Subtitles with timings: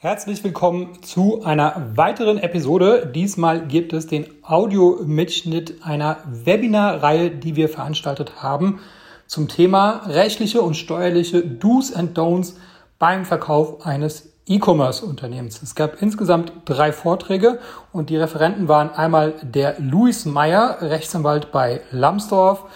[0.00, 3.10] Herzlich willkommen zu einer weiteren Episode.
[3.12, 8.78] Diesmal gibt es den Audiomitschnitt einer Webinarreihe, die wir veranstaltet haben
[9.26, 12.54] zum Thema rechtliche und steuerliche Do's and Don'ts
[13.00, 15.60] beim Verkauf eines E-Commerce-Unternehmens.
[15.62, 17.58] Es gab insgesamt drei Vorträge
[17.92, 22.66] und die Referenten waren einmal der Luis Meyer, Rechtsanwalt bei Lambsdorff,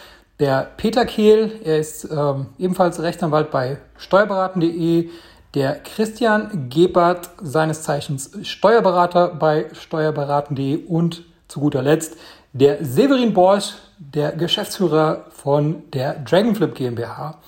[0.40, 5.08] der Peter Kehl, er ist ähm, ebenfalls Rechtsanwalt bei steuerberaten.de,
[5.54, 12.16] der Christian Gebert, seines Zeichens Steuerberater bei steuerberaten.de und zu guter Letzt
[12.52, 17.38] der Severin Borsch, der Geschäftsführer von der Dragonflip GmbH.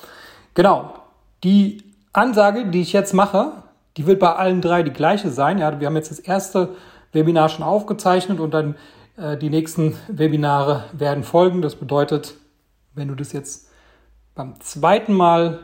[0.55, 0.95] Genau,
[1.43, 3.53] die Ansage, die ich jetzt mache,
[3.97, 5.59] die wird bei allen drei die gleiche sein.
[5.59, 6.71] Ja, wir haben jetzt das erste
[7.13, 8.77] Webinar schon aufgezeichnet und dann
[9.17, 11.61] äh, die nächsten Webinare werden folgen.
[11.61, 12.35] Das bedeutet,
[12.95, 13.69] wenn du das jetzt
[14.35, 15.61] beim zweiten Mal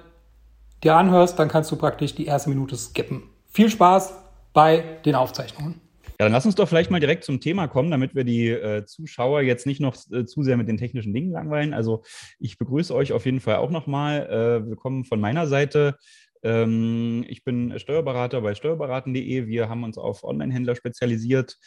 [0.83, 3.23] dir anhörst, dann kannst du praktisch die erste Minute skippen.
[3.48, 4.15] Viel Spaß
[4.52, 5.80] bei den Aufzeichnungen.
[6.20, 8.84] Ja, dann lass uns doch vielleicht mal direkt zum Thema kommen, damit wir die äh,
[8.84, 11.73] Zuschauer jetzt nicht noch äh, zu sehr mit den technischen Dingen langweilen.
[11.73, 12.03] Also
[12.39, 14.27] ich begrüße euch auf jeden Fall auch nochmal.
[14.27, 15.97] Äh, willkommen von meiner Seite.
[16.42, 19.46] Ähm, ich bin Steuerberater bei steuerberaten.de.
[19.46, 21.58] Wir haben uns auf Online-Händler spezialisiert.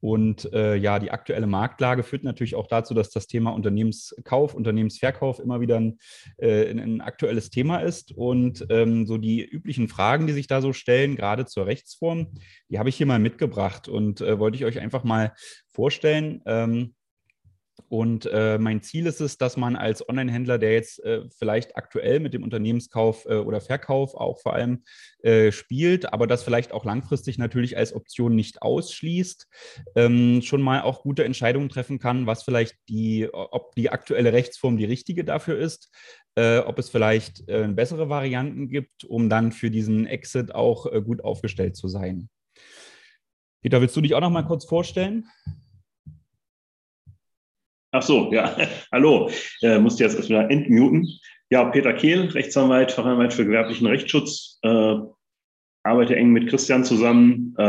[0.00, 5.38] Und äh, ja, die aktuelle Marktlage führt natürlich auch dazu, dass das Thema Unternehmenskauf, Unternehmensverkauf
[5.38, 5.98] immer wieder ein,
[6.38, 8.10] äh, ein aktuelles Thema ist.
[8.10, 12.34] Und ähm, so die üblichen Fragen, die sich da so stellen, gerade zur Rechtsform,
[12.68, 15.34] die habe ich hier mal mitgebracht und äh, wollte ich euch einfach mal
[15.68, 16.42] vorstellen.
[16.46, 16.94] Ähm,
[17.92, 22.20] und äh, mein Ziel ist es, dass man als Online-Händler, der jetzt äh, vielleicht aktuell
[22.20, 24.84] mit dem Unternehmenskauf äh, oder Verkauf auch vor allem
[25.22, 29.46] äh, spielt, aber das vielleicht auch langfristig natürlich als Option nicht ausschließt,
[29.94, 34.78] ähm, schon mal auch gute Entscheidungen treffen kann, was vielleicht die, ob die aktuelle Rechtsform
[34.78, 35.94] die richtige dafür ist,
[36.34, 41.22] äh, ob es vielleicht äh, bessere Varianten gibt, um dann für diesen Exit auch gut
[41.22, 42.30] aufgestellt zu sein.
[43.60, 45.26] Peter, willst du dich auch noch mal kurz vorstellen?
[47.92, 48.56] Ach so, ja.
[48.92, 49.30] Hallo.
[49.60, 51.06] Äh, musste jetzt erstmal entmuten.
[51.50, 54.58] Ja, Peter Kehl, Rechtsanwalt, Fachanwalt für gewerblichen Rechtsschutz.
[54.62, 54.94] Äh,
[55.84, 57.54] arbeite eng mit Christian zusammen.
[57.58, 57.62] Äh,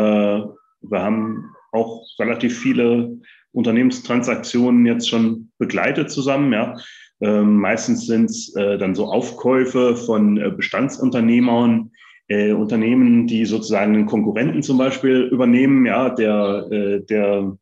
[0.82, 3.18] wir haben auch relativ viele
[3.52, 6.54] Unternehmenstransaktionen jetzt schon begleitet zusammen.
[6.54, 6.78] Ja.
[7.20, 11.92] Ähm, meistens sind es äh, dann so Aufkäufe von äh, Bestandsunternehmern,
[12.30, 17.58] äh, Unternehmen, die sozusagen einen Konkurrenten zum Beispiel übernehmen, ja, der, äh, der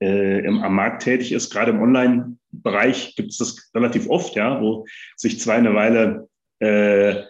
[0.00, 1.50] äh, im, am Markt tätig ist.
[1.50, 6.28] Gerade im Online-Bereich gibt es das relativ oft, ja, wo sich zwei eine Weile
[6.60, 7.22] äh,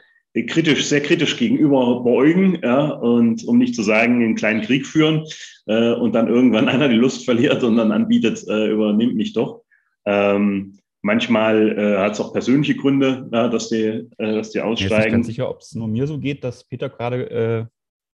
[0.47, 5.25] kritisch, sehr kritisch gegenüber beäugen, ja, und um nicht zu sagen, einen kleinen Krieg führen
[5.66, 9.62] äh, und dann irgendwann einer die Lust verliert und dann anbietet, äh, übernimmt mich doch.
[10.06, 14.84] Ähm, manchmal äh, hat es auch persönliche Gründe, ja, dass, die, äh, dass die aussteigen.
[14.84, 17.69] Ich bin nicht ganz sicher, ob es nur mir so geht, dass Peter gerade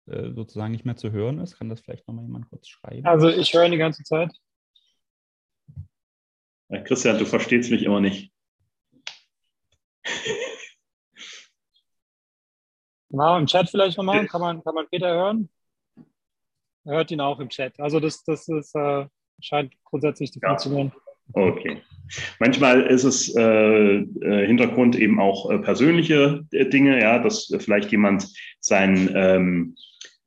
[0.08, 1.58] äh, äh, sozusagen nicht mehr zu hören ist.
[1.58, 3.04] Kann das vielleicht nochmal jemand kurz schreiben?
[3.06, 4.30] Also ich höre ihn die ganze Zeit.
[6.84, 8.32] Christian, du verstehst mich immer nicht.
[13.10, 14.26] Genau, im Chat vielleicht nochmal.
[14.26, 15.48] Kann man, kann man Peter hören?
[16.84, 17.78] Er hört ihn auch im Chat.
[17.80, 19.06] Also das, das ist, äh,
[19.40, 20.92] scheint grundsätzlich zu funktionieren.
[21.34, 21.42] Ja.
[21.42, 21.82] Okay.
[22.38, 27.90] Manchmal ist es äh, äh, Hintergrund eben auch äh, persönliche äh, Dinge, ja, dass vielleicht
[27.90, 28.28] jemand
[28.60, 29.76] sein, ähm,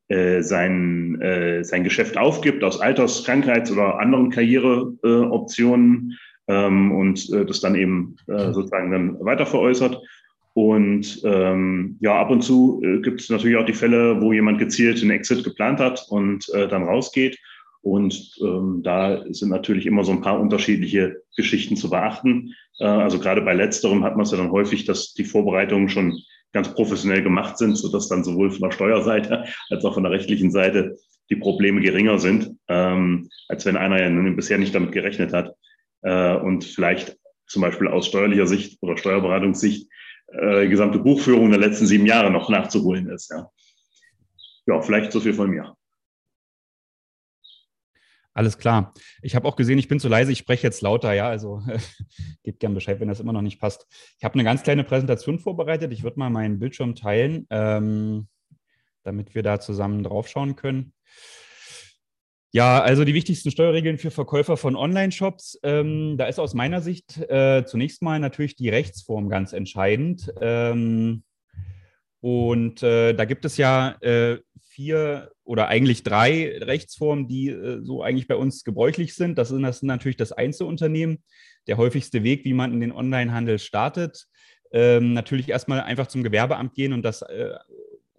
[0.10, 6.18] äh, sein, sein Geschäft aufgibt aus Alters-, Krankheits- oder anderen Karriereoptionen
[6.50, 10.02] ähm, und äh, das dann eben äh, sozusagen dann weiter veräußert.
[10.54, 14.59] Und ähm, ja, ab und zu äh, gibt es natürlich auch die Fälle, wo jemand
[14.59, 17.38] gezielt einen Exit geplant hat und äh, dann rausgeht.
[17.82, 22.54] Und ähm, da sind natürlich immer so ein paar unterschiedliche Geschichten zu beachten.
[22.80, 26.20] Äh, also gerade bei letzterem hat man es ja dann häufig, dass die Vorbereitungen schon
[26.52, 30.52] ganz professionell gemacht sind, sodass dann sowohl von der Steuerseite als auch von der rechtlichen
[30.52, 30.98] Seite
[31.30, 35.54] die Probleme geringer sind, ähm, als wenn einer ja bisher nicht damit gerechnet hat
[36.02, 37.18] äh, und vielleicht
[37.48, 39.90] zum Beispiel aus steuerlicher Sicht oder Steuerberatungssicht
[40.28, 43.32] äh, die gesamte Buchführung der letzten sieben Jahre noch nachzuholen ist.
[43.32, 43.50] Ja,
[44.68, 45.76] ja vielleicht so viel von mir.
[48.34, 48.94] Alles klar.
[49.22, 51.62] Ich habe auch gesehen, ich bin zu leise, ich spreche jetzt lauter, ja, also
[52.44, 53.88] gebt gern Bescheid, wenn das immer noch nicht passt.
[54.18, 55.91] Ich habe eine ganz kleine Präsentation vorbereitet.
[55.91, 58.28] Ich würde mal meinen Bildschirm teilen, ähm,
[59.03, 60.94] damit wir da zusammen draufschauen können.
[62.51, 65.59] Ja, also die wichtigsten Steuerregeln für Verkäufer von Online-Shops.
[65.61, 70.34] Ähm, da ist aus meiner Sicht äh, zunächst mal natürlich die Rechtsform ganz entscheidend.
[70.41, 71.23] Ähm,
[72.22, 78.01] und äh, da gibt es ja äh, vier oder eigentlich drei Rechtsformen, die äh, so
[78.01, 79.37] eigentlich bei uns gebräuchlich sind.
[79.37, 81.23] Das sind, das sind natürlich das Einzelunternehmen,
[81.67, 84.25] der häufigste Weg, wie man in den Onlinehandel startet.
[84.72, 87.53] Ähm, natürlich erstmal einfach zum Gewerbeamt gehen und das äh,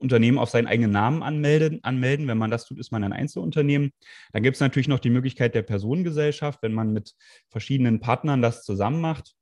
[0.00, 2.26] Unternehmen auf seinen eigenen Namen anmelden, anmelden.
[2.26, 3.92] Wenn man das tut, ist man ein Einzelunternehmen.
[4.32, 7.14] Dann gibt es natürlich noch die Möglichkeit der Personengesellschaft, wenn man mit
[7.48, 9.34] verschiedenen Partnern das zusammen macht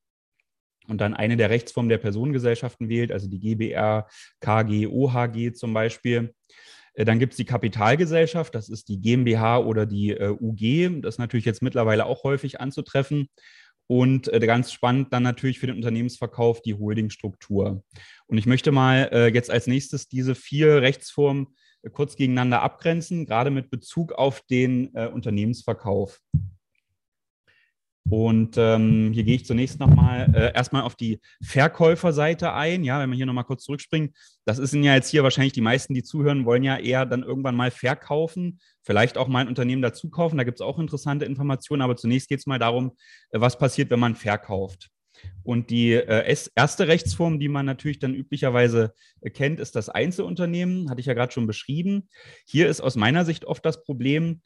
[0.89, 4.09] und dann eine der Rechtsformen der Personengesellschaften wählt, also die GBR,
[4.41, 6.35] KG, OHG zum Beispiel.
[6.95, 11.03] Äh, dann gibt es die Kapitalgesellschaft, das ist die GmbH oder die äh, UG.
[11.03, 13.29] Das ist natürlich jetzt mittlerweile auch häufig anzutreffen.
[13.89, 17.83] Und äh, ganz spannend dann natürlich für den Unternehmensverkauf die Holdingstruktur.
[18.27, 21.49] Und ich möchte mal äh, jetzt als nächstes diese vier Rechtsformen
[21.83, 26.21] äh, kurz gegeneinander abgrenzen, gerade mit Bezug auf den äh, Unternehmensverkauf.
[28.11, 32.83] Und ähm, hier gehe ich zunächst nochmal äh, erstmal auf die Verkäuferseite ein.
[32.85, 34.15] Ja, wenn wir hier nochmal kurz zurückspringen,
[34.47, 37.57] das sind ja jetzt hier wahrscheinlich die meisten, die zuhören, wollen ja eher dann irgendwann
[37.57, 40.39] mal verkaufen, vielleicht auch mal ein Unternehmen dazu kaufen.
[40.39, 42.93] Da gibt es auch interessante Informationen, aber zunächst geht es mal darum,
[43.31, 44.91] äh, was passiert, wenn man verkauft.
[45.43, 50.91] Und die äh, erste Rechtsform, die man natürlich dann üblicherweise äh, kennt, ist das Einzelunternehmen,
[50.91, 52.09] hatte ich ja gerade schon beschrieben.
[52.47, 54.41] Hier ist aus meiner Sicht oft das Problem,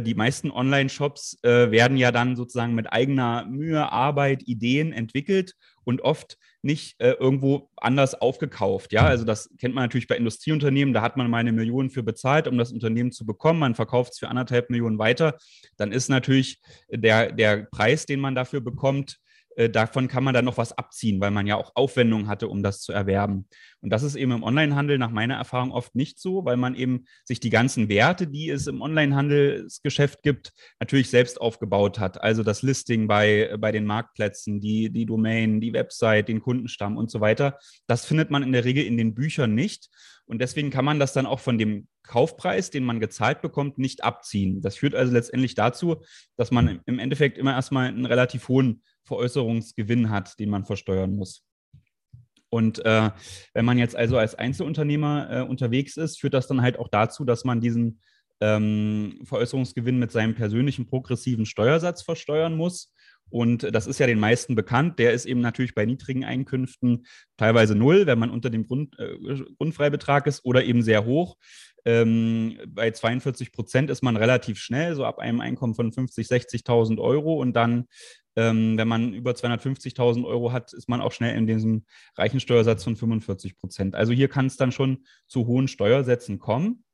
[0.00, 5.54] die meisten Online-Shops äh, werden ja dann sozusagen mit eigener Mühe, Arbeit, Ideen entwickelt
[5.84, 8.92] und oft nicht äh, irgendwo anders aufgekauft.
[8.92, 12.02] Ja, also das kennt man natürlich bei Industrieunternehmen, da hat man mal eine Million für
[12.02, 13.60] bezahlt, um das Unternehmen zu bekommen.
[13.60, 15.36] Man verkauft es für anderthalb Millionen weiter.
[15.76, 19.18] Dann ist natürlich der, der Preis, den man dafür bekommt,
[19.56, 22.62] äh, davon kann man dann noch was abziehen, weil man ja auch Aufwendungen hatte, um
[22.62, 23.48] das zu erwerben.
[23.80, 27.04] Und das ist eben im Onlinehandel nach meiner Erfahrung oft nicht so, weil man eben
[27.24, 32.20] sich die ganzen Werte, die es im Onlinehandelsgeschäft gibt, natürlich selbst aufgebaut hat.
[32.22, 37.10] Also das Listing bei, bei den Marktplätzen, die, die Domain, die Website, den Kundenstamm und
[37.10, 37.58] so weiter.
[37.86, 39.88] Das findet man in der Regel in den Büchern nicht.
[40.26, 44.04] Und deswegen kann man das dann auch von dem Kaufpreis, den man gezahlt bekommt, nicht
[44.04, 44.60] abziehen.
[44.60, 46.02] Das führt also letztendlich dazu,
[46.36, 51.44] dass man im Endeffekt immer erstmal einen relativ hohen Veräußerungsgewinn hat, den man versteuern muss.
[52.50, 53.10] Und äh,
[53.52, 57.24] wenn man jetzt also als Einzelunternehmer äh, unterwegs ist, führt das dann halt auch dazu,
[57.24, 58.00] dass man diesen
[58.40, 62.93] ähm, Veräußerungsgewinn mit seinem persönlichen progressiven Steuersatz versteuern muss.
[63.30, 64.98] Und das ist ja den meisten bekannt.
[64.98, 67.06] Der ist eben natürlich bei niedrigen Einkünften
[67.36, 69.16] teilweise null, wenn man unter dem Grund, äh,
[69.58, 71.36] Grundfreibetrag ist, oder eben sehr hoch.
[71.84, 76.98] Ähm, bei 42 Prozent ist man relativ schnell, so ab einem Einkommen von 50, 60.000
[76.98, 77.34] Euro.
[77.40, 77.86] Und dann
[78.36, 81.84] ähm, wenn man über 250.000 Euro hat, ist man auch schnell in diesem
[82.16, 83.94] reichen Steuersatz von 45 Prozent.
[83.94, 86.84] Also hier kann es dann schon zu hohen Steuersätzen kommen.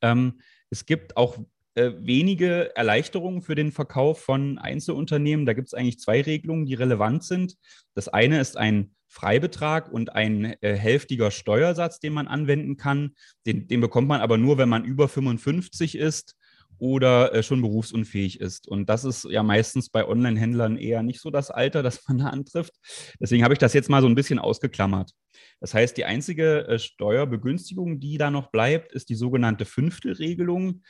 [0.00, 0.40] Ähm,
[0.70, 1.38] es gibt auch
[1.74, 5.46] äh, wenige Erleichterungen für den Verkauf von Einzelunternehmen.
[5.46, 7.56] Da gibt es eigentlich zwei Regelungen, die relevant sind.
[7.94, 13.14] Das eine ist ein Freibetrag und ein äh, hälftiger Steuersatz, den man anwenden kann.
[13.46, 16.36] Den, den bekommt man aber nur, wenn man über 55 ist
[16.78, 18.66] oder äh, schon berufsunfähig ist.
[18.66, 22.26] Und das ist ja meistens bei Online-Händlern eher nicht so das Alter, das man da
[22.26, 22.74] antrifft.
[23.20, 25.12] Deswegen habe ich das jetzt mal so ein bisschen ausgeklammert.
[25.60, 30.82] Das heißt, die einzige äh, Steuerbegünstigung, die da noch bleibt, ist die sogenannte Fünftelregelung.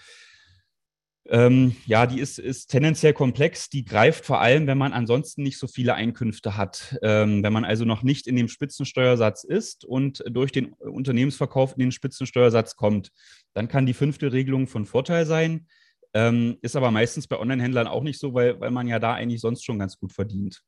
[1.28, 3.69] Ähm, ja, die ist, ist, tendenziell komplex.
[3.69, 6.98] Die greift vor allem, wenn man ansonsten nicht so viele Einkünfte hat.
[7.02, 11.80] Ähm, wenn man also noch nicht in dem Spitzensteuersatz ist und durch den Unternehmensverkauf in
[11.80, 13.10] den Spitzensteuersatz kommt,
[13.54, 15.66] dann kann die fünfte Regelung von Vorteil sein.
[16.14, 19.40] Ähm, ist aber meistens bei Online-Händlern auch nicht so, weil, weil man ja da eigentlich
[19.40, 20.62] sonst schon ganz gut verdient.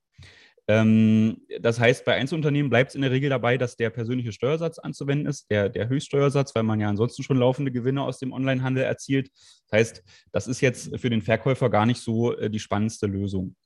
[0.67, 4.79] Ähm, das heißt, bei Einzelunternehmen bleibt es in der Regel dabei, dass der persönliche Steuersatz
[4.79, 8.85] anzuwenden ist, der, der Höchststeuersatz, weil man ja ansonsten schon laufende Gewinne aus dem Onlinehandel
[8.85, 9.31] erzielt.
[9.69, 10.03] Das heißt,
[10.33, 13.57] das ist jetzt für den Verkäufer gar nicht so äh, die spannendste Lösung.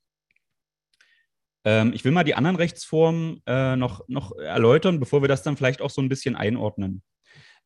[1.65, 5.57] Ähm, ich will mal die anderen Rechtsformen äh, noch, noch erläutern, bevor wir das dann
[5.57, 7.03] vielleicht auch so ein bisschen einordnen.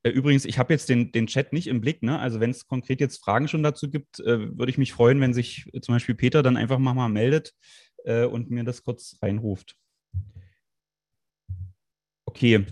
[0.03, 2.03] Äh, übrigens, ich habe jetzt den, den Chat nicht im Blick.
[2.03, 2.19] Ne?
[2.19, 5.33] Also wenn es konkret jetzt Fragen schon dazu gibt, äh, würde ich mich freuen, wenn
[5.33, 7.55] sich zum Beispiel Peter dann einfach mal meldet
[8.04, 9.76] äh, und mir das kurz reinruft.
[12.26, 12.66] Okay.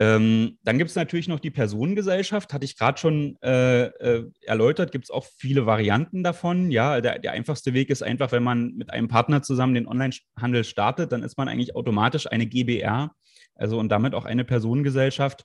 [0.00, 4.92] Ähm, dann gibt es natürlich noch die Personengesellschaft, hatte ich gerade schon äh, äh, erläutert,
[4.92, 6.70] gibt es auch viele Varianten davon.
[6.70, 10.64] Ja, der, der, einfachste Weg ist einfach, wenn man mit einem Partner zusammen den Onlinehandel
[10.64, 13.14] startet, dann ist man eigentlich automatisch eine GBR,
[13.54, 15.44] also und damit auch eine Personengesellschaft.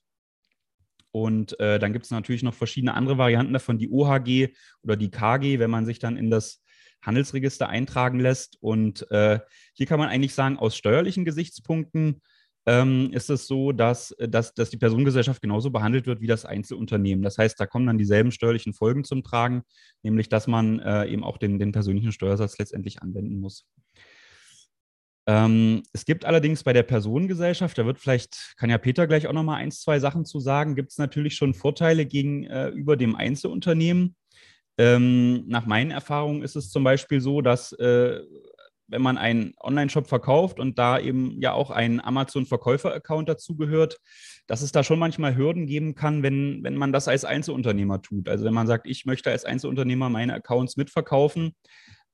[1.11, 5.11] Und äh, dann gibt es natürlich noch verschiedene andere Varianten davon, die OHG oder die
[5.11, 6.63] KG, wenn man sich dann in das
[7.01, 8.57] Handelsregister eintragen lässt.
[8.61, 9.39] Und äh,
[9.73, 12.21] hier kann man eigentlich sagen, aus steuerlichen Gesichtspunkten
[12.65, 17.23] ähm, ist es so, dass, dass, dass die Personengesellschaft genauso behandelt wird wie das Einzelunternehmen.
[17.23, 19.63] Das heißt, da kommen dann dieselben steuerlichen Folgen zum Tragen,
[20.01, 23.67] nämlich dass man äh, eben auch den, den persönlichen Steuersatz letztendlich anwenden muss.
[25.27, 29.33] Ähm, es gibt allerdings bei der Personengesellschaft, da wird vielleicht, kann ja Peter gleich auch
[29.33, 33.15] noch mal eins, zwei Sachen zu sagen, gibt es natürlich schon Vorteile gegenüber äh, dem
[33.15, 34.15] Einzelunternehmen.
[34.77, 38.19] Ähm, nach meinen Erfahrungen ist es zum Beispiel so, dass äh,
[38.87, 43.99] wenn man einen Online-Shop verkauft und da eben ja auch ein Amazon-Verkäufer-Account dazugehört,
[44.47, 48.29] dass es da schon manchmal Hürden geben kann, wenn, wenn man das als Einzelunternehmer tut.
[48.29, 51.55] Also wenn man sagt, ich möchte als Einzelunternehmer meine Accounts mitverkaufen,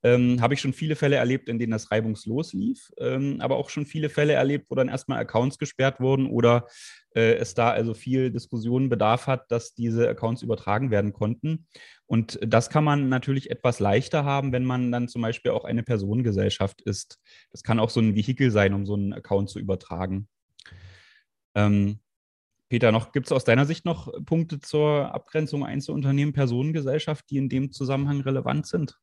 [0.04, 3.70] ähm, habe ich schon viele Fälle erlebt, in denen das reibungslos lief, ähm, aber auch
[3.70, 6.68] schon viele Fälle erlebt, wo dann erstmal Accounts gesperrt wurden oder
[7.14, 11.68] äh, es da also viel Diskussionen bedarf hat, dass diese Accounts übertragen werden konnten.
[12.08, 15.84] Und das kann man natürlich etwas leichter haben, wenn man dann zum Beispiel auch eine
[15.84, 17.20] Personengesellschaft ist.
[17.52, 20.28] Das kann auch so ein Vehikel sein, um so einen Account zu übertragen.
[21.56, 22.00] Ähm,
[22.70, 27.50] Peter, noch gibt es aus deiner Sicht noch Punkte zur Abgrenzung Einzelunternehmen, Personengesellschaft, die in
[27.50, 28.98] dem Zusammenhang relevant sind?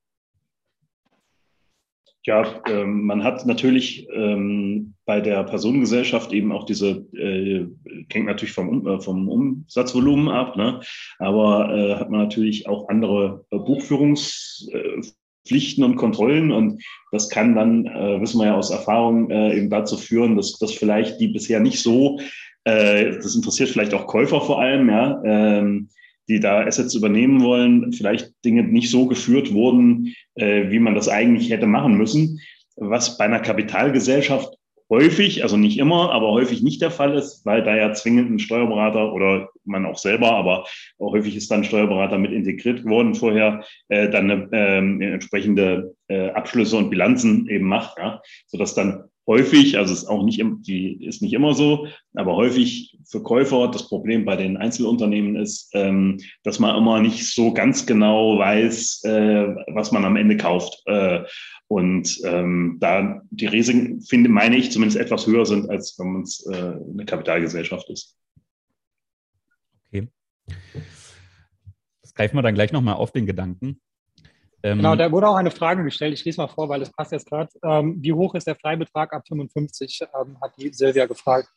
[2.28, 7.64] Ja, ähm, man hat natürlich ähm, bei der Personengesellschaft eben auch diese, äh,
[8.12, 10.82] hängt natürlich vom, äh, vom Umsatzvolumen ab, ne?
[11.18, 17.86] aber äh, hat man natürlich auch andere äh, Buchführungspflichten und Kontrollen und das kann dann,
[17.86, 21.60] äh, wissen wir ja aus Erfahrung, äh, eben dazu führen, dass, dass vielleicht die bisher
[21.60, 22.20] nicht so,
[22.64, 25.88] äh, das interessiert vielleicht auch Käufer vor allem, ja, ähm,
[26.28, 31.08] die da Assets übernehmen wollen, vielleicht Dinge nicht so geführt wurden, äh, wie man das
[31.08, 32.40] eigentlich hätte machen müssen,
[32.76, 34.58] was bei einer Kapitalgesellschaft
[34.90, 38.38] häufig, also nicht immer, aber häufig nicht der Fall ist, weil da ja zwingend ein
[38.38, 40.66] Steuerberater oder man auch selber, aber
[40.98, 46.30] auch häufig ist dann Steuerberater mit integriert worden vorher, äh, dann eine, äh, entsprechende äh,
[46.30, 51.22] Abschlüsse und Bilanzen eben macht, ja, sodass dann häufig, also ist auch nicht, die ist
[51.22, 56.58] nicht immer so, aber häufig für Käufer das Problem bei den Einzelunternehmen ist, ähm, dass
[56.58, 60.82] man immer nicht so ganz genau weiß, äh, was man am Ende kauft.
[60.86, 61.24] Äh,
[61.68, 66.22] und ähm, da die Risiken, finde, meine ich, zumindest etwas höher sind, als wenn man
[66.22, 68.16] es äh, eine Kapitalgesellschaft ist.
[69.86, 70.08] Okay.
[72.00, 73.78] Das greifen wir dann gleich nochmal auf den Gedanken.
[74.62, 76.14] Ähm, genau, da wurde auch eine Frage gestellt.
[76.14, 77.50] Ich lese mal vor, weil es passt jetzt gerade.
[77.62, 80.00] Ähm, wie hoch ist der Freibetrag ab 55?
[80.02, 81.48] Ähm, hat die Silvia gefragt.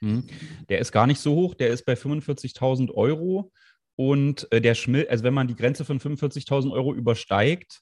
[0.00, 0.24] Hm.
[0.68, 1.54] Der ist gar nicht so hoch.
[1.54, 3.52] Der ist bei 45.000 Euro.
[3.96, 7.80] Und äh, der schmilzt, also wenn man die Grenze von 45.000 Euro übersteigt,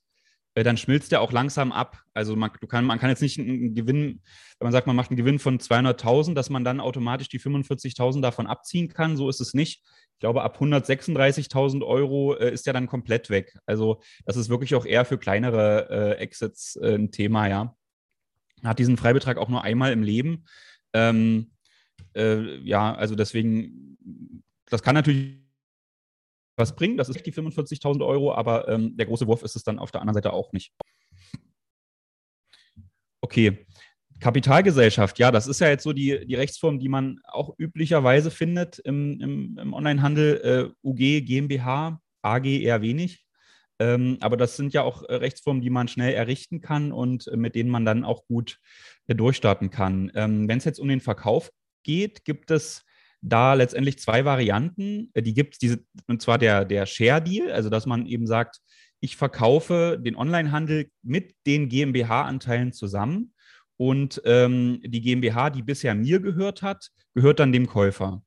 [0.64, 2.02] dann schmilzt der auch langsam ab.
[2.14, 4.22] Also man, kann, man kann jetzt nicht einen Gewinn,
[4.58, 8.22] wenn man sagt, man macht einen Gewinn von 200.000, dass man dann automatisch die 45.000
[8.22, 9.16] davon abziehen kann.
[9.16, 9.82] So ist es nicht.
[10.14, 13.58] Ich glaube, ab 136.000 Euro äh, ist der dann komplett weg.
[13.66, 17.76] Also das ist wirklich auch eher für kleinere äh, Exits äh, ein Thema, ja.
[18.64, 20.46] Hat diesen Freibetrag auch nur einmal im Leben.
[20.94, 21.50] Ähm,
[22.14, 23.98] äh, ja, also deswegen,
[24.70, 25.45] das kann natürlich
[26.56, 26.96] was bringen.
[26.96, 30.00] Das ist die 45.000 Euro, aber ähm, der große Wurf ist es dann auf der
[30.00, 30.72] anderen Seite auch nicht.
[33.20, 33.66] Okay.
[34.18, 38.78] Kapitalgesellschaft, ja, das ist ja jetzt so die, die Rechtsform, die man auch üblicherweise findet
[38.78, 40.72] im, im, im Onlinehandel.
[40.82, 43.26] Äh, UG, GmbH, AG eher wenig.
[43.78, 47.36] Ähm, aber das sind ja auch äh, Rechtsformen, die man schnell errichten kann und äh,
[47.36, 48.58] mit denen man dann auch gut
[49.06, 50.10] äh, durchstarten kann.
[50.14, 51.50] Ähm, Wenn es jetzt um den Verkauf
[51.82, 52.85] geht, gibt es
[53.28, 55.10] da letztendlich zwei Varianten.
[55.14, 58.60] Äh, die gibt es, und zwar der, der Share-Deal, also dass man eben sagt,
[59.00, 63.34] ich verkaufe den Onlinehandel mit den GmbH-Anteilen zusammen
[63.76, 68.22] und ähm, die GmbH, die bisher mir gehört hat, gehört dann dem Käufer.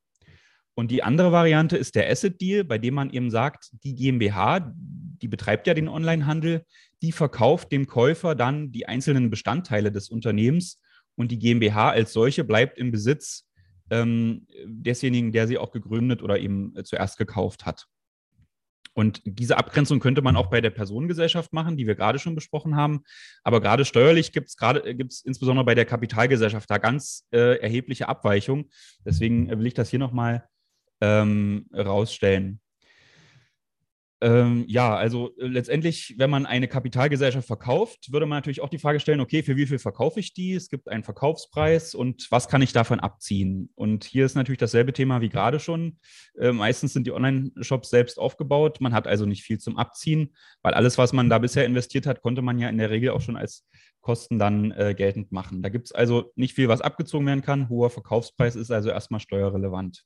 [0.74, 4.72] Und die andere Variante ist der Asset Deal, bei dem man eben sagt, die GmbH,
[5.20, 6.64] die betreibt ja den Onlinehandel,
[7.02, 10.80] die verkauft dem Käufer dann die einzelnen Bestandteile des Unternehmens
[11.16, 13.49] und die GmbH als solche bleibt im Besitz
[13.90, 17.86] ähm, desjenigen, der sie auch gegründet oder eben äh, zuerst gekauft hat.
[18.92, 22.76] Und diese Abgrenzung könnte man auch bei der Personengesellschaft machen, die wir gerade schon besprochen
[22.76, 23.02] haben.
[23.44, 27.26] Aber gerade steuerlich gibt es gerade äh, gibt es insbesondere bei der Kapitalgesellschaft da ganz
[27.32, 28.70] äh, erhebliche Abweichungen.
[29.04, 30.44] Deswegen äh, will ich das hier nochmal
[31.00, 32.60] ähm, rausstellen.
[34.22, 38.78] Ähm, ja, also äh, letztendlich, wenn man eine Kapitalgesellschaft verkauft, würde man natürlich auch die
[38.78, 40.54] Frage stellen, okay, für wie viel verkaufe ich die?
[40.54, 43.70] Es gibt einen Verkaufspreis und was kann ich davon abziehen?
[43.74, 45.98] Und hier ist natürlich dasselbe Thema wie gerade schon.
[46.38, 48.80] Äh, meistens sind die Online-Shops selbst aufgebaut.
[48.80, 52.20] Man hat also nicht viel zum Abziehen, weil alles, was man da bisher investiert hat,
[52.20, 53.66] konnte man ja in der Regel auch schon als
[54.02, 55.62] Kosten dann äh, geltend machen.
[55.62, 57.68] Da gibt es also nicht viel, was abgezogen werden kann.
[57.70, 60.04] Hoher Verkaufspreis ist also erstmal steuerrelevant.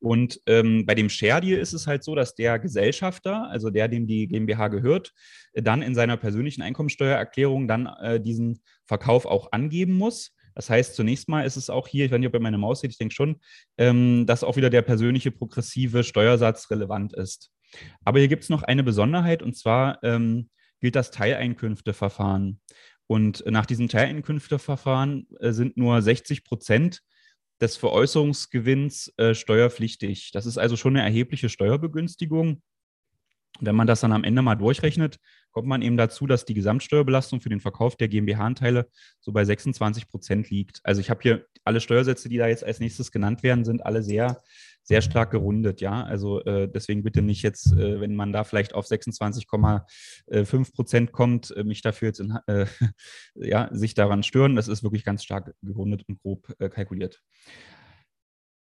[0.00, 3.88] Und ähm, bei dem Share Deal ist es halt so, dass der Gesellschafter, also der,
[3.88, 5.12] dem die GmbH gehört,
[5.54, 10.32] dann in seiner persönlichen Einkommensteuererklärung dann äh, diesen Verkauf auch angeben muss.
[10.54, 12.80] Das heißt, zunächst mal ist es auch hier, ich weiß nicht, ob ihr meine Maus
[12.80, 13.40] seht, ich denke schon,
[13.78, 17.50] ähm, dass auch wieder der persönliche progressive Steuersatz relevant ist.
[18.04, 20.48] Aber hier gibt es noch eine Besonderheit und zwar ähm,
[20.80, 22.60] gilt das Teileinkünfteverfahren.
[23.06, 27.02] Und nach diesem Teileinkünfteverfahren äh, sind nur 60 Prozent
[27.60, 30.32] des Veräußerungsgewinns äh, steuerpflichtig.
[30.32, 32.62] Das ist also schon eine erhebliche Steuerbegünstigung.
[33.60, 35.18] Wenn man das dann am Ende mal durchrechnet,
[35.50, 40.08] kommt man eben dazu, dass die Gesamtsteuerbelastung für den Verkauf der GmbH-Anteile so bei 26
[40.08, 40.80] Prozent liegt.
[40.84, 44.02] Also ich habe hier alle Steuersätze, die da jetzt als nächstes genannt werden, sind alle
[44.02, 44.42] sehr,
[44.86, 45.80] sehr stark gerundet.
[45.80, 51.12] Ja, also äh, deswegen bitte nicht jetzt, äh, wenn man da vielleicht auf 26,5 Prozent
[51.12, 52.66] kommt, äh, mich dafür jetzt in, äh,
[53.34, 54.54] ja, sich daran stören.
[54.54, 57.20] Das ist wirklich ganz stark gerundet und grob äh, kalkuliert.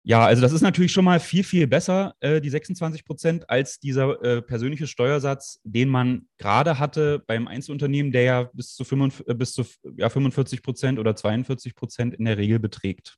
[0.07, 3.81] Ja, also das ist natürlich schon mal viel, viel besser, äh, die 26 Prozent, als
[3.81, 9.29] dieser äh, persönliche Steuersatz, den man gerade hatte beim Einzelunternehmen, der ja bis zu, 45,
[9.29, 9.65] äh, bis zu
[9.97, 13.17] ja, 45 Prozent oder 42 Prozent in der Regel beträgt.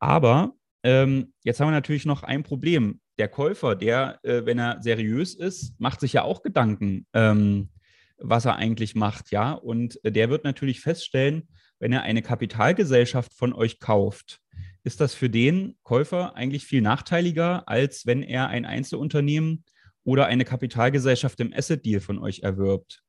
[0.00, 3.00] Aber ähm, jetzt haben wir natürlich noch ein Problem.
[3.18, 7.70] Der Käufer, der, äh, wenn er seriös ist, macht sich ja auch Gedanken, ähm,
[8.18, 9.52] was er eigentlich macht, ja.
[9.52, 11.48] Und äh, der wird natürlich feststellen,
[11.78, 14.40] wenn er eine Kapitalgesellschaft von euch kauft,
[14.84, 19.64] ist das für den Käufer eigentlich viel nachteiliger, als wenn er ein Einzelunternehmen
[20.04, 23.02] oder eine Kapitalgesellschaft im Asset Deal von euch erwirbt.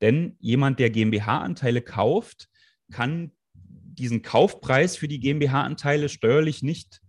[0.00, 2.48] Denn jemand, der GmbH-Anteile kauft,
[2.90, 7.01] kann diesen Kaufpreis für die GmbH-Anteile steuerlich nicht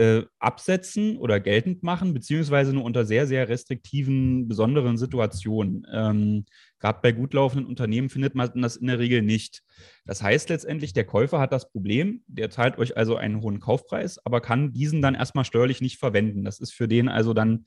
[0.00, 5.86] äh, absetzen oder geltend machen, beziehungsweise nur unter sehr, sehr restriktiven, besonderen Situationen.
[5.92, 6.46] Ähm,
[6.78, 9.62] Gerade bei gut laufenden Unternehmen findet man das in der Regel nicht.
[10.06, 14.18] Das heißt letztendlich, der Käufer hat das Problem, der zahlt euch also einen hohen Kaufpreis,
[14.24, 16.44] aber kann diesen dann erstmal steuerlich nicht verwenden.
[16.44, 17.66] Das ist für den also dann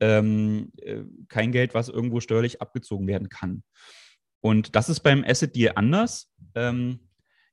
[0.00, 3.62] ähm, äh, kein Geld, was irgendwo steuerlich abgezogen werden kann.
[4.40, 6.32] Und das ist beim Asset Deal anders.
[6.54, 7.00] Ähm,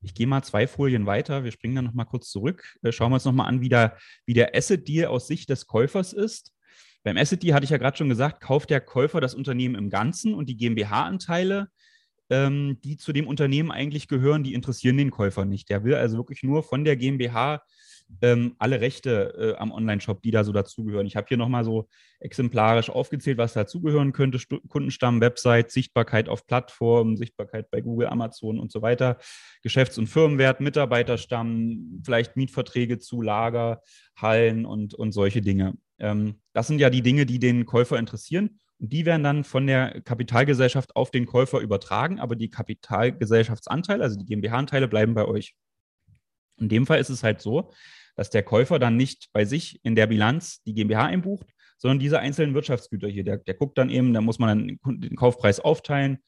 [0.04, 1.44] ich gehe mal zwei Folien weiter.
[1.44, 2.78] Wir springen dann nochmal kurz zurück.
[2.84, 5.66] Äh, schauen wir uns nochmal an, wie der, wie der Asset Deal aus Sicht des
[5.66, 6.54] Käufers ist.
[7.04, 9.90] Beim Asset Deal hatte ich ja gerade schon gesagt, kauft der Käufer das Unternehmen im
[9.90, 11.68] Ganzen und die GmbH-Anteile,
[12.30, 15.70] ähm, die zu dem Unternehmen eigentlich gehören, die interessieren den Käufer nicht.
[15.70, 17.64] Der will also wirklich nur von der GmbH
[18.22, 21.06] ähm, alle Rechte äh, am Online-Shop, die da so dazugehören.
[21.06, 21.88] Ich habe hier nochmal so
[22.20, 24.40] exemplarisch aufgezählt, was dazugehören könnte.
[24.40, 29.18] Stu Kundenstamm, Website, Sichtbarkeit auf Plattformen, Sichtbarkeit bei Google, Amazon und so weiter.
[29.62, 33.82] Geschäfts- und Firmenwert, Mitarbeiterstamm, vielleicht Mietverträge zu Lager,
[34.16, 35.74] Hallen und, und solche Dinge.
[36.00, 38.60] Ähm, das sind ja die Dinge, die den Käufer interessieren.
[38.80, 44.18] Und die werden dann von der Kapitalgesellschaft auf den Käufer übertragen, aber die Kapitalgesellschaftsanteile, also
[44.18, 45.56] die GmbH-Anteile, bleiben bei euch.
[46.58, 47.72] In dem Fall ist es halt so,
[48.16, 52.20] dass der Käufer dann nicht bei sich in der Bilanz die GmbH einbucht, sondern diese
[52.20, 53.24] einzelnen Wirtschaftsgüter hier.
[53.24, 56.20] Der, der guckt dann eben, da muss man dann den Kaufpreis aufteilen.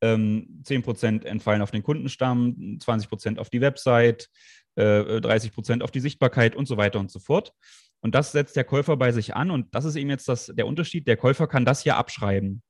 [0.00, 4.28] Ähm, 10% entfallen auf den Kundenstamm, 20% auf die Website,
[4.76, 7.52] äh, 30% auf die Sichtbarkeit und so weiter und so fort.
[8.00, 9.50] Und das setzt der Käufer bei sich an.
[9.50, 11.06] Und das ist eben jetzt das, der Unterschied.
[11.06, 12.62] Der Käufer kann das hier abschreiben.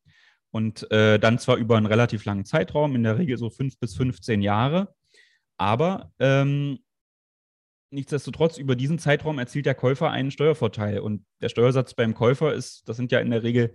[0.51, 3.95] Und äh, dann zwar über einen relativ langen Zeitraum, in der Regel so fünf bis
[3.97, 4.95] 15 Jahre.
[5.59, 6.79] Aber ähm,
[7.91, 11.01] Nichtsdestotrotz, über diesen Zeitraum erzielt der Käufer einen Steuervorteil.
[11.01, 13.73] Und der Steuersatz beim Käufer ist, das sind ja in der Regel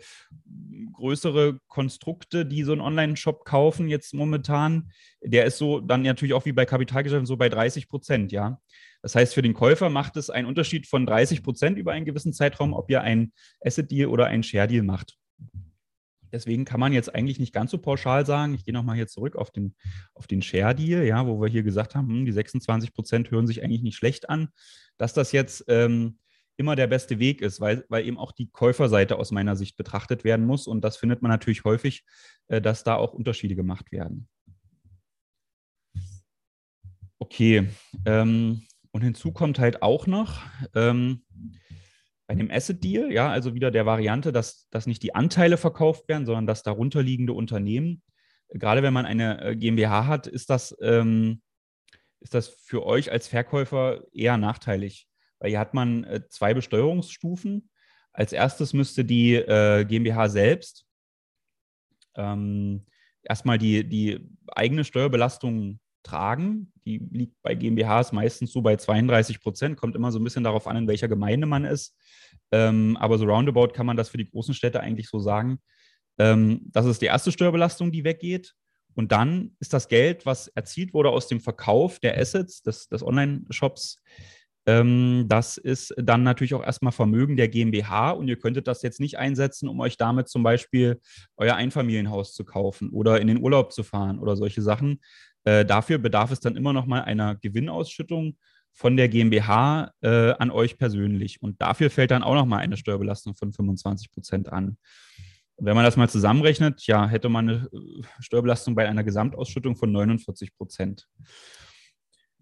[0.91, 4.91] größere Konstrukte, die so einen Online-Shop kaufen jetzt momentan.
[5.21, 8.60] Der ist so dann natürlich auch wie bei Kapitalgesellschaften so bei 30 Prozent, ja.
[9.02, 12.34] Das heißt, für den Käufer macht es einen Unterschied von 30 Prozent über einen gewissen
[12.34, 15.17] Zeitraum, ob ihr ein Asset-Deal oder ein Share-Deal macht.
[16.34, 19.36] Deswegen kann man jetzt eigentlich nicht ganz so pauschal sagen, ich gehe nochmal hier zurück
[19.36, 19.76] auf den,
[20.15, 23.63] auf den Share-Deal, ja, wo wir hier gesagt haben, hm, die 26 Prozent hören sich
[23.63, 24.50] eigentlich nicht schlecht an,
[24.98, 26.17] dass das jetzt ähm,
[26.58, 30.24] immer der beste Weg ist, weil, weil eben auch die Käuferseite aus meiner Sicht betrachtet
[30.24, 30.65] werden muss.
[30.65, 32.04] Und das findet man natürlich häufig,
[32.48, 34.28] äh, dass da auch Unterschiede gemacht werden.
[37.19, 37.69] Okay,
[38.06, 40.41] ähm, und hinzu kommt halt auch noch,
[40.76, 41.24] ähm,
[42.34, 46.08] bei dem Asset Deal, ja, also wieder der Variante, dass, dass nicht die Anteile verkauft
[46.08, 48.02] werden, sondern das darunterliegende Unternehmen.
[48.50, 51.43] Gerade wenn man eine äh, GmbH hat, ist das, ähm,
[52.22, 57.69] ist das für euch als Verkäufer eher nachteilig, weil hier hat man äh, zwei Besteuerungsstufen.
[58.13, 60.88] Als erstes müsste die äh, GmbH selbst
[62.15, 62.88] ähm,
[63.22, 66.72] erstmal die, die eigene Steuerbelastung tragen.
[66.86, 70.68] Die liegt bei GmbHs meistens so bei 32 Prozent, kommt immer so ein bisschen darauf
[70.68, 71.98] an, in welcher Gemeinde man ist.
[72.52, 75.60] Ähm, aber so roundabout kann man das für die großen Städte eigentlich so sagen.
[76.20, 78.54] Ähm, das ist die erste Steuerbelastung, die weggeht.
[78.96, 83.02] Und dann ist das Geld, was erzielt wurde aus dem Verkauf der Assets des, des
[83.02, 84.04] Online-Shops,
[84.66, 89.02] ähm, das ist dann natürlich auch erstmal Vermögen der GmbH und ihr könntet das jetzt
[89.02, 91.02] nicht einsetzen, um euch damit zum Beispiel
[91.36, 95.02] euer Einfamilienhaus zu kaufen oder in den Urlaub zu fahren oder solche Sachen,
[95.46, 98.38] äh, dafür bedarf es dann immer noch mal einer Gewinnausschüttung
[98.72, 101.42] von der GmbH äh, an euch persönlich.
[101.42, 104.78] Und dafür fällt dann auch noch mal eine Steuerbelastung von 25 Prozent an.
[105.58, 109.92] Wenn man das mal zusammenrechnet, ja, hätte man eine äh, Steuerbelastung bei einer Gesamtausschüttung von
[109.92, 111.08] 49 Prozent.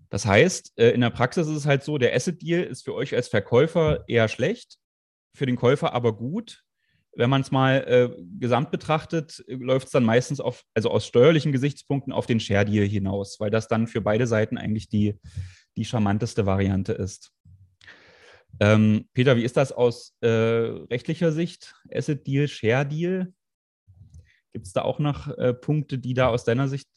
[0.09, 2.93] Das heißt, äh, in der Praxis ist es halt so, der Asset Deal ist für
[2.93, 4.77] euch als Verkäufer eher schlecht,
[5.35, 6.63] für den Käufer aber gut,
[7.13, 11.51] wenn man es mal äh, gesamt betrachtet, läuft es dann meistens auf, also aus steuerlichen
[11.51, 15.19] Gesichtspunkten auf den Share Deal hinaus, weil das dann für beide Seiten eigentlich die,
[15.75, 17.31] die charmanteste Variante ist.
[18.59, 21.73] Ähm, Peter, wie ist das aus äh, rechtlicher Sicht?
[21.91, 23.33] Asset Deal, Share Deal?
[24.53, 26.89] Gibt es da auch noch äh, Punkte, die da aus deiner Sicht,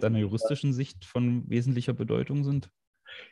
[0.00, 2.70] deiner juristischen Sicht von wesentlicher Bedeutung sind?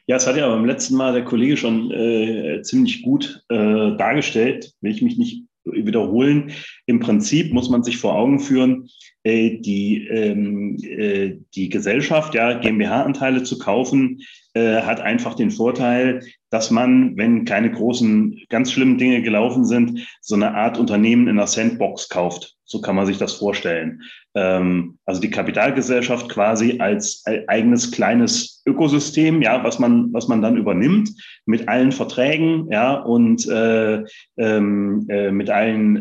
[0.07, 4.75] Ja, es hat ja beim letzten Mal der Kollege schon äh, ziemlich gut äh, dargestellt,
[4.81, 6.53] will ich mich nicht wiederholen.
[6.87, 8.89] Im Prinzip muss man sich vor Augen führen,
[9.25, 14.21] die, ähm, äh, die Gesellschaft, ja, GmbH-Anteile zu kaufen,
[14.55, 20.09] äh, hat einfach den Vorteil, dass man, wenn keine großen, ganz schlimmen Dinge gelaufen sind,
[20.21, 22.57] so eine Art Unternehmen in der Sandbox kauft.
[22.65, 24.03] So kann man sich das vorstellen.
[24.35, 30.57] Ähm, also die Kapitalgesellschaft quasi als eigenes kleines Ökosystem, ja, was man, was man dann
[30.57, 31.11] übernimmt
[31.47, 34.05] mit allen Verträgen, ja, und äh,
[34.37, 35.97] ähm, äh, mit allen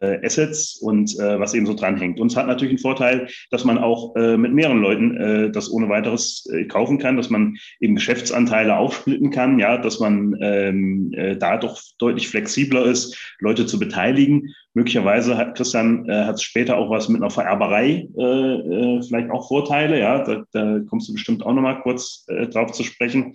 [0.00, 2.20] äh, Assets und äh, was eben so dranhängt.
[2.20, 5.70] Und es hat natürlich einen Vorteil, dass man auch äh, mit mehreren Leuten äh, das
[5.70, 11.12] ohne weiteres äh, kaufen kann, dass man eben Geschäftsanteile aufsplitten kann, ja, dass man ähm,
[11.14, 14.54] äh, da doch deutlich flexibler ist, Leute zu beteiligen.
[14.74, 19.48] Möglicherweise hat Christian äh, hat später auch was mit einer Vererberei äh, äh, vielleicht auch
[19.48, 19.98] Vorteile.
[19.98, 23.34] Ja, da, da kommst du bestimmt auch noch mal kurz äh, drauf zu sprechen.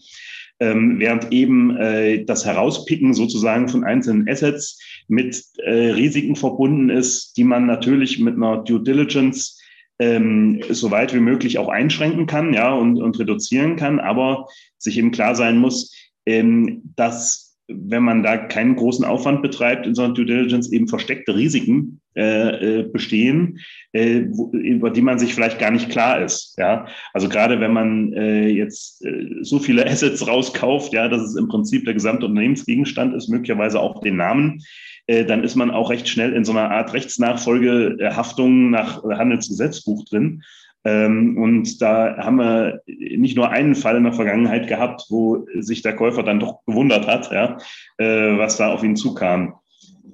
[0.64, 7.36] Ähm, während eben äh, das Herauspicken sozusagen von einzelnen Assets mit äh, Risiken verbunden ist,
[7.36, 9.60] die man natürlich mit einer Due Diligence
[10.00, 14.48] ähm, so weit wie möglich auch einschränken kann, ja, und, und reduzieren kann, aber
[14.78, 15.94] sich eben klar sein muss,
[16.26, 20.88] ähm, dass wenn man da keinen großen Aufwand betreibt in so einer Due Diligence, eben
[20.88, 23.60] versteckte Risiken äh, äh, bestehen,
[23.92, 26.54] äh, über die man sich vielleicht gar nicht klar ist.
[26.60, 31.36] Ja, also gerade wenn man äh, jetzt äh, so viele Assets rauskauft, ja, dass es
[31.36, 34.62] im Prinzip der gesamte Unternehmensgegenstand ist, möglicherweise auch den Namen,
[35.08, 40.44] äh, dann ist man auch recht schnell in so einer Art Rechtsnachfolgehaftung nach Handelsgesetzbuch drin.
[40.86, 45.82] Ähm, und da haben wir nicht nur einen Fall in der Vergangenheit gehabt, wo sich
[45.82, 47.58] der Käufer dann doch gewundert hat, ja,
[47.98, 49.56] was da auf ihn zukam.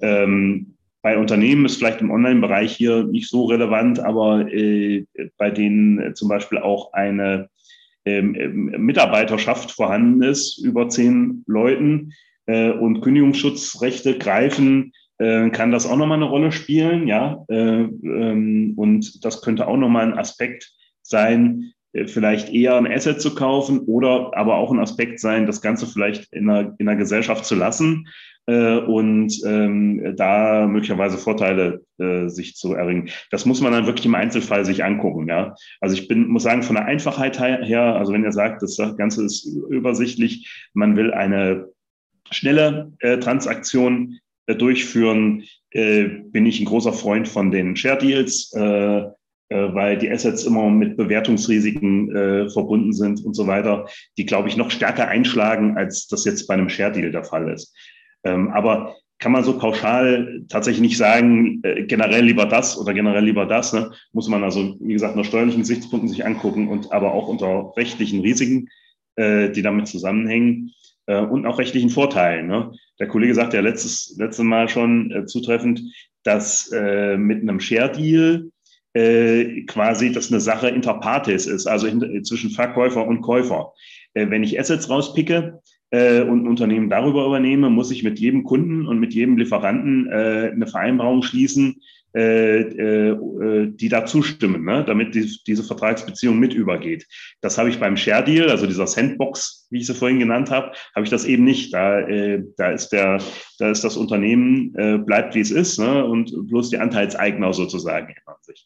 [0.01, 5.05] Ähm, bei Unternehmen ist vielleicht im Online-Bereich hier nicht so relevant, aber äh,
[5.37, 7.49] bei denen zum Beispiel auch eine
[8.05, 12.13] ähm, Mitarbeiterschaft vorhanden ist, über zehn Leuten
[12.47, 17.43] äh, und Kündigungsschutzrechte greifen, äh, kann das auch nochmal eine Rolle spielen, ja.
[17.49, 23.21] Äh, ähm, und das könnte auch nochmal ein Aspekt sein, äh, vielleicht eher ein Asset
[23.21, 26.97] zu kaufen oder aber auch ein Aspekt sein, das Ganze vielleicht in einer, in einer
[26.97, 28.11] Gesellschaft zu lassen äh,
[28.51, 33.09] und ähm, da möglicherweise Vorteile äh, sich zu erringen.
[33.31, 35.27] Das muss man dann wirklich im Einzelfall sich angucken.
[35.27, 35.55] Ja?
[35.81, 39.25] Also ich bin, muss sagen, von der Einfachheit her, also wenn ihr sagt, das Ganze
[39.25, 41.67] ist übersichtlich, man will eine
[42.31, 48.53] schnelle äh, Transaktion äh, durchführen, äh, bin ich ein großer Freund von den Share Deals,
[48.53, 49.03] äh,
[49.51, 54.69] weil die Assets immer mit Bewertungsrisiken verbunden sind und so weiter, die, glaube ich, noch
[54.69, 57.75] stärker einschlagen, als das jetzt bei einem Share Deal der Fall ist.
[58.23, 63.45] Ähm, aber kann man so pauschal tatsächlich nicht sagen, generell lieber das oder generell lieber
[63.45, 63.73] das.
[63.73, 63.91] Ne?
[64.13, 68.21] Muss man also, wie gesagt, nach steuerlichen Gesichtspunkten sich angucken und aber auch unter rechtlichen
[68.21, 68.69] Risiken,
[69.17, 70.71] die damit zusammenhängen
[71.05, 72.47] und auch rechtlichen Vorteilen.
[72.47, 72.71] Ne?
[72.99, 75.81] Der Kollege sagte ja letztes, letztes Mal schon äh, zutreffend,
[76.23, 78.51] dass äh, mit einem Share-Deal
[78.93, 81.87] äh, quasi das eine Sache inter partes ist, also
[82.21, 83.73] zwischen Verkäufer und Käufer.
[84.13, 88.43] Äh, wenn ich Assets rauspicke, äh, und ein Unternehmen darüber übernehme, muss ich mit jedem
[88.43, 91.81] Kunden und mit jedem Lieferanten äh, eine Vereinbarung schließen,
[92.15, 94.83] äh, äh, die da zustimmen, ne?
[94.83, 97.05] damit die, diese Vertragsbeziehung mit übergeht.
[97.41, 100.71] Das habe ich beim Share Deal, also dieser Sandbox, wie ich sie vorhin genannt habe,
[100.95, 101.71] habe ich das eben nicht.
[101.71, 103.21] Da, äh, da ist der,
[103.59, 106.03] da ist das Unternehmen äh, bleibt wie es ist, ne?
[106.03, 108.65] und bloß die Anteilseigner sozusagen ändern sich.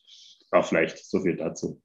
[0.52, 1.82] War vielleicht so viel dazu.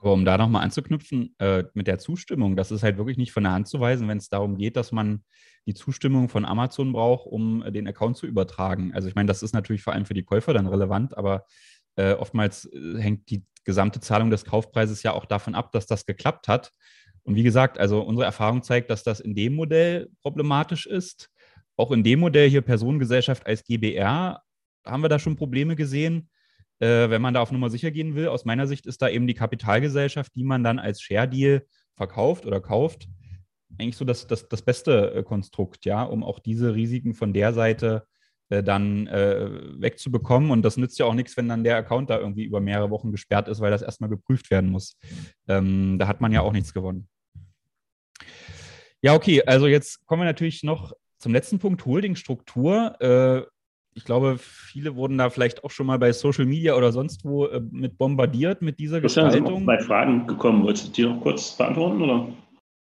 [0.00, 3.42] Aber um da nochmal anzuknüpfen, äh, mit der Zustimmung, das ist halt wirklich nicht von
[3.42, 5.22] der Hand zu weisen, wenn es darum geht, dass man
[5.66, 8.92] die Zustimmung von Amazon braucht, um äh, den Account zu übertragen.
[8.94, 11.44] Also ich meine, das ist natürlich vor allem für die Käufer dann relevant, aber
[11.96, 16.06] äh, oftmals äh, hängt die gesamte Zahlung des Kaufpreises ja auch davon ab, dass das
[16.06, 16.72] geklappt hat.
[17.22, 21.30] Und wie gesagt, also unsere Erfahrung zeigt, dass das in dem Modell problematisch ist.
[21.76, 24.40] Auch in dem Modell hier Personengesellschaft als GBR
[24.86, 26.30] haben wir da schon Probleme gesehen
[26.80, 28.28] äh, wenn man da auf Nummer sicher gehen will.
[28.28, 31.64] Aus meiner Sicht ist da eben die Kapitalgesellschaft, die man dann als Share Deal
[31.96, 33.08] verkauft oder kauft,
[33.78, 37.52] eigentlich so das, das, das beste äh, Konstrukt, ja, um auch diese Risiken von der
[37.52, 38.04] Seite
[38.48, 39.48] äh, dann äh,
[39.80, 40.50] wegzubekommen.
[40.50, 43.12] Und das nützt ja auch nichts, wenn dann der Account da irgendwie über mehrere Wochen
[43.12, 44.98] gesperrt ist, weil das erstmal geprüft werden muss.
[45.48, 47.08] Ähm, da hat man ja auch nichts gewonnen.
[49.02, 53.00] Ja, okay, also jetzt kommen wir natürlich noch zum letzten Punkt, Holdingstruktur.
[53.00, 53.42] Äh,
[53.94, 57.46] ich glaube, viele wurden da vielleicht auch schon mal bei Social Media oder sonst wo
[57.46, 59.56] äh, mit bombardiert mit dieser Gestaltung.
[59.56, 60.62] sind bei Fragen gekommen.
[60.64, 62.02] Wolltest du die noch kurz beantworten?
[62.02, 62.28] Oder?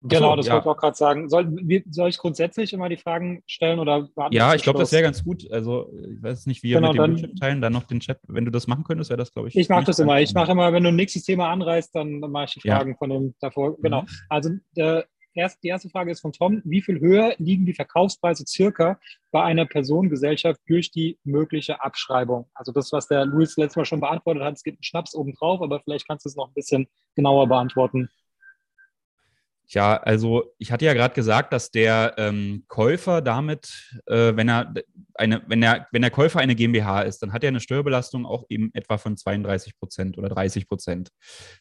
[0.07, 0.53] Genau, so, das ja.
[0.53, 1.29] wollte ich auch gerade sagen.
[1.29, 5.23] Soll, soll, ich grundsätzlich immer die Fragen stellen oder Ja, ich glaube, das wäre ganz
[5.23, 5.49] gut.
[5.51, 7.99] Also, ich weiß nicht, wie ihr genau, mit dem dann, Bildschirm teilen, dann noch den
[7.99, 8.19] Chat.
[8.27, 9.55] Wenn du das machen könntest, wäre das, glaube ich.
[9.55, 10.19] Ich mache das immer.
[10.21, 12.91] Ich mache immer, wenn du ein nächstes Thema anreißt, dann, dann mache ich die Fragen
[12.91, 12.97] ja.
[12.97, 13.77] von dem davor.
[13.81, 14.01] Genau.
[14.01, 14.07] Mhm.
[14.29, 16.61] Also, der, erst, die erste Frage ist von Tom.
[16.65, 18.99] Wie viel höher liegen die Verkaufspreise circa
[19.31, 22.49] bei einer Personengesellschaft durch die mögliche Abschreibung?
[22.53, 25.61] Also, das, was der Luis letztes Mal schon beantwortet hat, es gibt einen Schnaps obendrauf,
[25.61, 28.09] aber vielleicht kannst du es noch ein bisschen genauer beantworten.
[29.67, 34.73] Ja, also ich hatte ja gerade gesagt, dass der ähm, Käufer damit, äh, wenn er
[35.15, 38.45] eine, wenn er, wenn der Käufer eine GmbH ist, dann hat er eine Steuerbelastung auch
[38.49, 41.09] eben etwa von 32 Prozent oder 30 Prozent.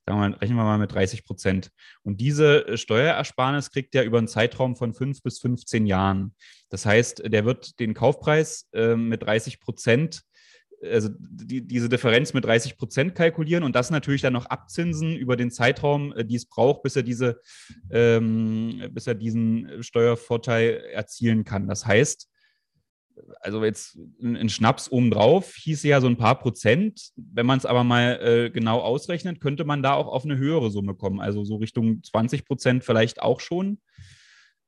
[0.06, 1.70] Mal, rechnen wir mal mit 30 Prozent.
[2.02, 6.34] Und diese äh, Steuerersparnis kriegt er über einen Zeitraum von fünf bis 15 Jahren.
[6.68, 10.22] Das heißt, der wird den Kaufpreis äh, mit 30 Prozent
[10.92, 15.36] also die, diese Differenz mit 30 Prozent kalkulieren und das natürlich dann noch abzinsen über
[15.36, 17.40] den Zeitraum, äh, die es braucht, bis er diese,
[17.90, 21.68] ähm, bis er diesen Steuervorteil erzielen kann.
[21.68, 22.28] Das heißt,
[23.40, 27.10] also jetzt ein Schnaps obendrauf hieß ja so ein paar Prozent.
[27.16, 30.70] Wenn man es aber mal äh, genau ausrechnet, könnte man da auch auf eine höhere
[30.70, 31.20] Summe kommen.
[31.20, 33.80] Also so Richtung 20 Prozent vielleicht auch schon.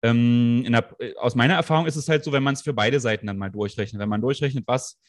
[0.02, 3.00] Ähm, der, äh, aus meiner Erfahrung ist es halt so, wenn man es für beide
[3.00, 4.00] Seiten dann mal durchrechnet.
[4.00, 5.00] Wenn man durchrechnet, was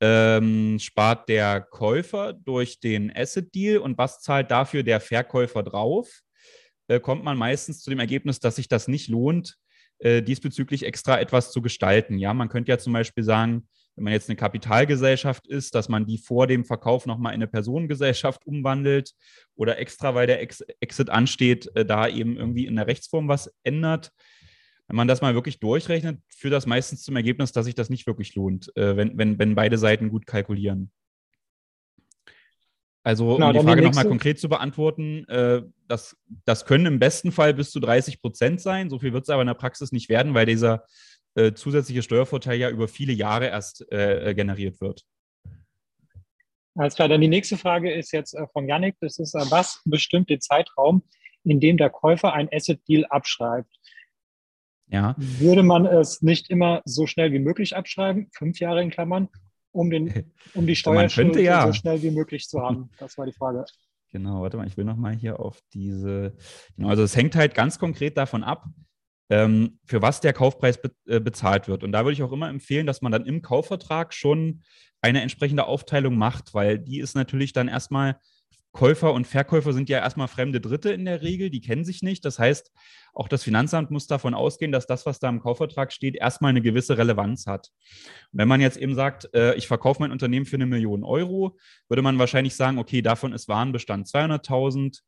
[0.00, 6.20] ähm, spart der Käufer durch den Asset Deal und was zahlt dafür der Verkäufer drauf,
[6.88, 9.56] äh, kommt man meistens zu dem Ergebnis, dass sich das nicht lohnt,
[9.98, 12.18] äh, diesbezüglich extra etwas zu gestalten.
[12.18, 16.04] Ja, man könnte ja zum Beispiel sagen, wenn man jetzt eine Kapitalgesellschaft ist, dass man
[16.04, 19.12] die vor dem Verkauf nochmal in eine Personengesellschaft umwandelt
[19.54, 23.52] oder extra, weil der Ex Exit ansteht, äh, da eben irgendwie in der Rechtsform was
[23.62, 24.10] ändert.
[24.88, 28.06] Wenn man das mal wirklich durchrechnet, führt das meistens zum Ergebnis, dass sich das nicht
[28.06, 30.92] wirklich lohnt, äh, wenn, wenn, wenn beide Seiten gut kalkulieren.
[33.02, 36.16] Also, genau, um die Frage nochmal konkret zu beantworten, äh, das,
[36.46, 38.88] das können im besten Fall bis zu 30 Prozent sein.
[38.88, 40.84] So viel wird es aber in der Praxis nicht werden, weil dieser
[41.34, 45.04] äh, zusätzliche Steuervorteil ja über viele Jahre erst äh, äh generiert wird.
[46.76, 48.96] Alles klar, dann die nächste Frage ist jetzt äh, von Yannick.
[49.00, 51.04] Das ist, äh, was bestimmt den Zeitraum,
[51.44, 53.70] in dem der Käufer ein Asset-Deal abschreibt?
[54.94, 55.16] Ja.
[55.18, 59.28] Würde man es nicht immer so schnell wie möglich abschreiben, fünf Jahre in Klammern,
[59.72, 61.66] um, den, um die Steuerschuld ja.
[61.66, 62.90] so schnell wie möglich zu haben?
[63.00, 63.64] Das war die Frage.
[64.12, 66.36] Genau, warte mal, ich will nochmal hier auf diese.
[66.76, 68.66] Genau, also es hängt halt ganz konkret davon ab,
[69.30, 71.82] ähm, für was der Kaufpreis be äh, bezahlt wird.
[71.82, 74.62] Und da würde ich auch immer empfehlen, dass man dann im Kaufvertrag schon
[75.00, 78.20] eine entsprechende Aufteilung macht, weil die ist natürlich dann erstmal
[78.74, 82.24] Käufer und Verkäufer sind ja erstmal fremde Dritte in der Regel, die kennen sich nicht.
[82.24, 82.72] Das heißt,
[83.14, 86.60] auch das Finanzamt muss davon ausgehen, dass das, was da im Kaufvertrag steht, erstmal eine
[86.60, 87.70] gewisse Relevanz hat.
[88.32, 91.56] Wenn man jetzt eben sagt, äh, ich verkaufe mein Unternehmen für eine Million Euro,
[91.88, 95.02] würde man wahrscheinlich sagen, okay, davon ist Warenbestand 200.000.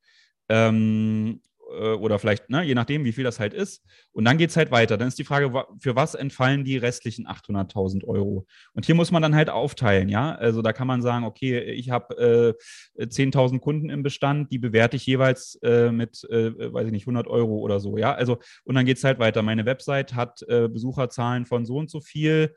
[0.48, 3.82] Ähm, äh, oder vielleicht, ne, je nachdem, wie viel das halt ist.
[4.12, 4.96] Und dann geht es halt weiter.
[4.96, 5.50] Dann ist die Frage,
[5.80, 8.46] für was entfallen die restlichen 800.000 Euro?
[8.72, 10.34] Und hier muss man dann halt aufteilen, ja.
[10.34, 12.56] Also da kann man sagen, okay, ich habe
[12.98, 17.02] äh, 10.000 Kunden im Bestand, die bewerte ich jeweils äh, mit, äh, weiß ich nicht,
[17.02, 18.14] 100 Euro oder so, ja.
[18.14, 19.42] Also, und dann geht es halt weiter.
[19.42, 22.54] Meine Website hat äh, Besucherzahlen von so und so viel.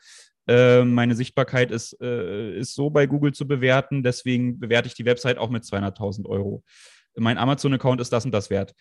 [0.48, 5.38] Äh, meine Sichtbarkeit ist, ist so bei Google zu bewerten, deswegen bewerte ich die Website
[5.38, 6.63] auch mit 200.000 Euro
[7.15, 8.74] mein Amazon-Account ist das und das wert.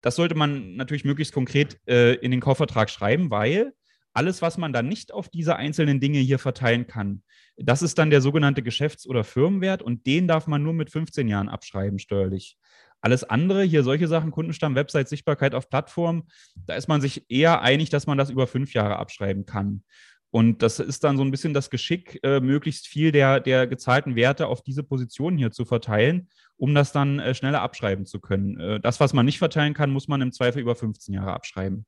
[0.00, 3.72] Das sollte man natürlich möglichst konkret äh, in den Kaufvertrag schreiben, weil
[4.12, 7.22] alles, was man dann nicht auf diese einzelnen Dinge hier verteilen kann,
[7.56, 11.28] das ist dann der sogenannte Geschäfts- oder Firmenwert und den darf man nur mit 15
[11.28, 12.56] Jahren abschreiben steuerlich.
[13.00, 17.60] Alles andere, hier solche Sachen, Kundenstamm, Website, Sichtbarkeit auf Plattform, da ist man sich eher
[17.60, 19.84] einig, dass man das über fünf Jahre abschreiben kann.
[20.30, 24.16] Und das ist dann so ein bisschen das Geschick, äh, möglichst viel der, der gezahlten
[24.16, 28.58] Werte auf diese Position hier zu verteilen, um das dann äh, schneller abschreiben zu können.
[28.58, 31.86] Äh, das, was man nicht verteilen kann, muss man im Zweifel über 15 Jahre abschreiben.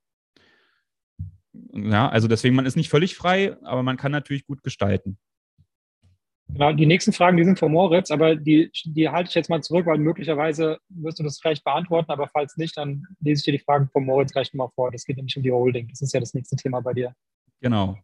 [1.73, 5.19] Ja, also deswegen, man ist nicht völlig frei, aber man kann natürlich gut gestalten.
[6.51, 9.63] Genau, die nächsten Fragen, die sind von Moritz, aber die, die halte ich jetzt mal
[9.63, 13.53] zurück, weil möglicherweise wirst du das vielleicht beantworten, aber falls nicht, dann lese ich dir
[13.53, 14.91] die Fragen von Moritz gleich nochmal vor.
[14.91, 15.89] Das geht nämlich um die Holding.
[15.89, 17.15] Das ist ja das nächste Thema bei dir.
[17.61, 17.99] Genau.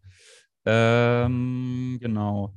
[0.66, 2.54] Ähm, genau.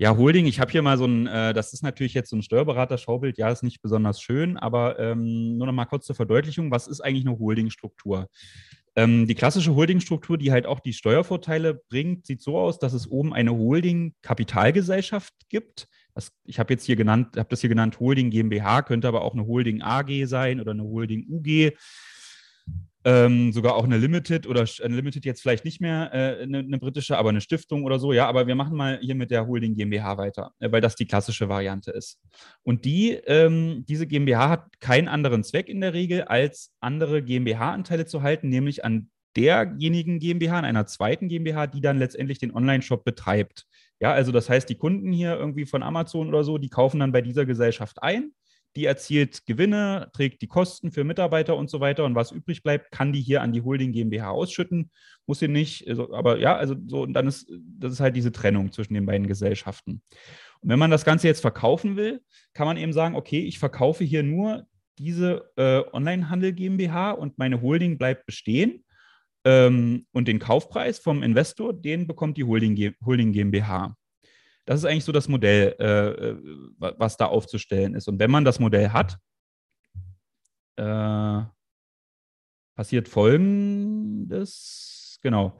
[0.00, 2.42] Ja, Holding, ich habe hier mal so ein, äh, das ist natürlich jetzt so ein
[2.42, 6.86] Steuerberater-Schaubild, ja, ist nicht besonders schön, aber ähm, nur noch mal kurz zur Verdeutlichung, was
[6.86, 8.28] ist eigentlich eine Holdingstruktur?
[8.94, 13.10] Ähm, die klassische Holdingstruktur, die halt auch die Steuervorteile bringt, sieht so aus, dass es
[13.10, 15.88] oben eine Holding-Kapitalgesellschaft gibt.
[16.14, 19.34] Das, ich habe jetzt hier genannt, habe das hier genannt Holding GmbH, könnte aber auch
[19.34, 21.76] eine Holding AG sein oder eine Holding UG.
[23.04, 26.78] Ähm, sogar auch eine Limited oder eine Limited jetzt vielleicht nicht mehr äh, eine, eine,
[26.78, 28.12] britische, aber eine Stiftung oder so.
[28.12, 31.06] Ja, aber wir machen mal hier mit der Holding GmbH weiter, äh, weil das die
[31.06, 32.18] klassische Variante ist.
[32.62, 38.06] Und die, ähm, diese GmbH hat keinen anderen Zweck in der Regel, als andere GmbH-Anteile
[38.06, 43.04] zu halten, nämlich an derjenigen GmbH, an einer zweiten GmbH, die dann letztendlich den Online-Shop
[43.04, 43.66] betreibt.
[44.00, 47.12] Ja, also das heißt, die Kunden hier irgendwie von Amazon oder so, die kaufen dann
[47.12, 48.32] bei dieser Gesellschaft ein
[48.76, 52.90] die erzielt Gewinne, trägt die Kosten für Mitarbeiter und so weiter und was übrig bleibt,
[52.92, 54.90] kann die hier an die Holding GmbH ausschütten,
[55.26, 58.32] muss sie nicht, also, aber ja, also so, und dann ist, das ist halt diese
[58.32, 60.02] Trennung zwischen den beiden Gesellschaften.
[60.60, 62.20] Und wenn man das Ganze jetzt verkaufen will,
[62.52, 64.66] kann man eben sagen, okay, ich verkaufe hier nur
[64.98, 68.84] diese äh, Onlinehandel GmbH und meine Holding bleibt bestehen.
[69.44, 73.96] Ähm, und den Kaufpreis vom Investor, den bekommt die Holding, Holding GmbH.
[74.68, 76.36] Das ist eigentlich so das Modell, äh, äh
[76.78, 78.06] was da aufzustellen ist.
[78.06, 79.16] Und wenn man das Modell hat,
[80.76, 81.40] äh,
[82.76, 84.38] passiert Folgendes,
[85.22, 85.58] genau,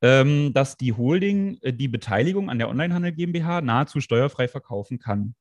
[0.00, 5.34] ähm, dass die Holding äh, die Beteiligung an der Onlinehandel GmbH nahezu steuerfrei verkaufen kann.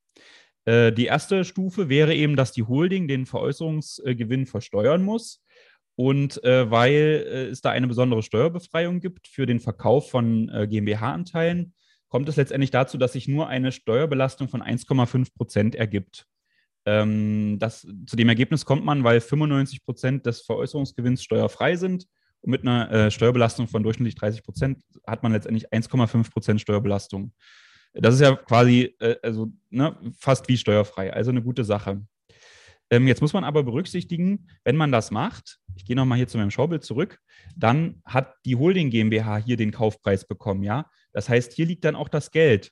[0.65, 5.43] Äh, die erste Stufe wäre eben, dass die Holding den Veräußerungsgewinn versteuern muss.
[5.95, 11.75] Und äh, weil äh, es da eine besondere Steuerbefreiung gibt für den Verkauf von GmbH-Anteilen,
[12.10, 16.26] kommt es letztendlich dazu, dass sich nur eine Steuerbelastung von 1,5 Prozent ergibt.
[16.86, 22.06] Ähm, das, zu dem Ergebnis kommt man, weil 95 Prozent des Veräußerungsgewinns steuerfrei sind.
[22.41, 27.34] Und mit einer äh, Steuerbelastung von durchschnittlich 30 Prozent hat man letztendlich 1,5 Prozent Steuerbelastung.
[27.93, 32.02] Das ist ja quasi äh, also, ne, fast wie steuerfrei, also eine gute Sache.
[32.91, 36.38] Ähm, jetzt muss man aber berücksichtigen, wenn man das macht, ich gehe nochmal hier zu
[36.38, 37.19] meinem Schaubild zurück,
[37.56, 40.89] dann hat die Holding GmbH hier den Kaufpreis bekommen, ja.
[41.13, 42.72] Das heißt, hier liegt dann auch das Geld.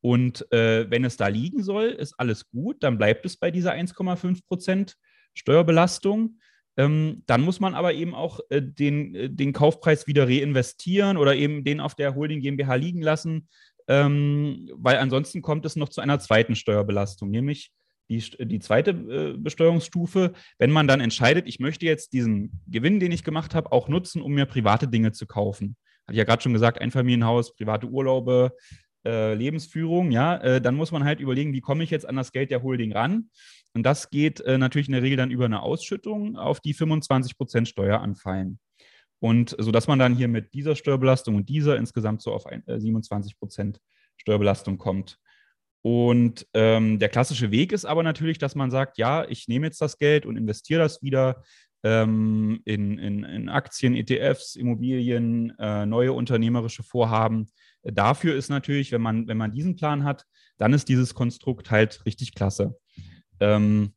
[0.00, 3.74] Und äh, wenn es da liegen soll, ist alles gut, dann bleibt es bei dieser
[3.74, 4.96] 1,5 Prozent
[5.34, 6.38] Steuerbelastung.
[6.76, 11.34] Ähm, dann muss man aber eben auch äh, den, äh, den Kaufpreis wieder reinvestieren oder
[11.34, 13.48] eben den auf der Holding GmbH liegen lassen,
[13.88, 17.72] ähm, weil ansonsten kommt es noch zu einer zweiten Steuerbelastung, nämlich
[18.08, 23.12] die, die zweite äh, Besteuerungsstufe, wenn man dann entscheidet, ich möchte jetzt diesen Gewinn, den
[23.12, 25.76] ich gemacht habe, auch nutzen, um mir private Dinge zu kaufen.
[26.10, 28.56] Hatte ich ja gerade schon gesagt, Einfamilienhaus, private Urlaube,
[29.06, 32.32] äh, Lebensführung, ja, äh, dann muss man halt überlegen, wie komme ich jetzt an das
[32.32, 33.30] Geld der Holding ran?
[33.74, 37.38] Und das geht äh, natürlich in der Regel dann über eine Ausschüttung, auf die 25
[37.38, 38.58] Prozent Steuer anfallen.
[39.20, 42.64] Und so dass man dann hier mit dieser Steuerbelastung und dieser insgesamt so auf ein,
[42.66, 43.78] 27 äh, Prozent
[44.16, 45.16] Steuerbelastung kommt.
[45.82, 49.80] Und ähm, der klassische Weg ist aber natürlich, dass man sagt, ja, ich nehme jetzt
[49.80, 51.44] das Geld und investiere das wieder
[51.82, 57.48] ähm, in, in, in, Aktien, ETFs, Immobilien, äh, neue unternehmerische Vorhaben.
[57.82, 60.26] Dafür ist natürlich, wenn man, wenn man diesen Plan hat,
[60.58, 62.78] dann ist dieses Konstrukt halt richtig klasse.
[63.40, 63.94] Ähm,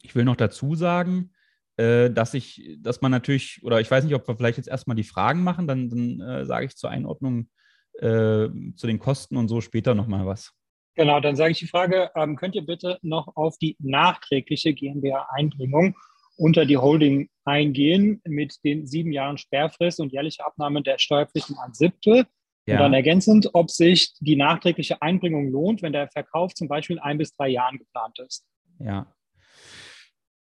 [0.00, 1.32] ich will noch dazu sagen,
[1.76, 4.96] äh, dass ich, dass man natürlich, oder ich weiß nicht, ob wir vielleicht jetzt erstmal
[4.96, 7.48] die Fragen machen, dann, dann äh, sage ich zur Einordnung
[7.94, 10.52] äh, zu den Kosten und so später nochmal was.
[10.94, 15.96] Genau, dann sage ich die Frage, ähm, könnt ihr bitte noch auf die nachträgliche GmbH-Einbringung
[16.42, 21.72] unter die Holding eingehen mit den sieben Jahren Sperrfrist und jährliche Abnahme der Steuerpflichten ein
[21.72, 22.26] Siebtel?
[22.66, 22.74] Ja.
[22.74, 27.02] Und dann ergänzend, ob sich die nachträgliche Einbringung lohnt, wenn der Verkauf zum Beispiel in
[27.02, 28.44] ein bis drei Jahren geplant ist.
[28.80, 29.12] Ja.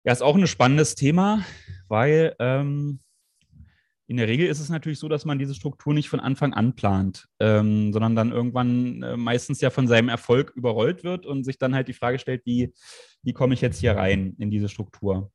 [0.04, 1.44] Ja, ist auch ein spannendes Thema,
[1.88, 3.00] weil ähm,
[4.06, 6.74] in der Regel ist es natürlich so, dass man diese Struktur nicht von Anfang an
[6.74, 11.56] plant, ähm, sondern dann irgendwann äh, meistens ja von seinem Erfolg überrollt wird und sich
[11.56, 12.74] dann halt die Frage stellt, wie,
[13.22, 15.32] wie komme ich jetzt hier rein in diese Struktur?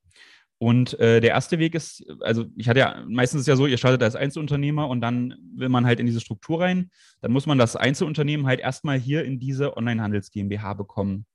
[0.59, 3.65] Und äh, der erste Weg ist, also ich hatte ja, meistens ist es ja so,
[3.65, 6.91] ihr startet als Einzelunternehmer und dann will man halt in diese Struktur rein.
[7.21, 11.25] Dann muss man das Einzelunternehmen halt erstmal hier in diese Onlinehandels GmbH bekommen.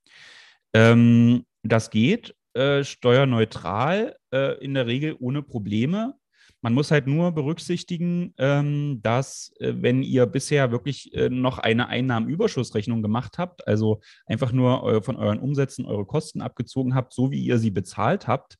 [0.73, 6.13] Ähm, das geht äh, steuerneutral, äh, in der Regel ohne Probleme.
[6.61, 11.87] Man muss halt nur berücksichtigen, ähm, dass äh, wenn ihr bisher wirklich äh, noch eine
[11.87, 17.43] Einnahmenüberschussrechnung gemacht habt, also einfach nur von euren Umsätzen eure Kosten abgezogen habt, so wie
[17.43, 18.57] ihr sie bezahlt habt,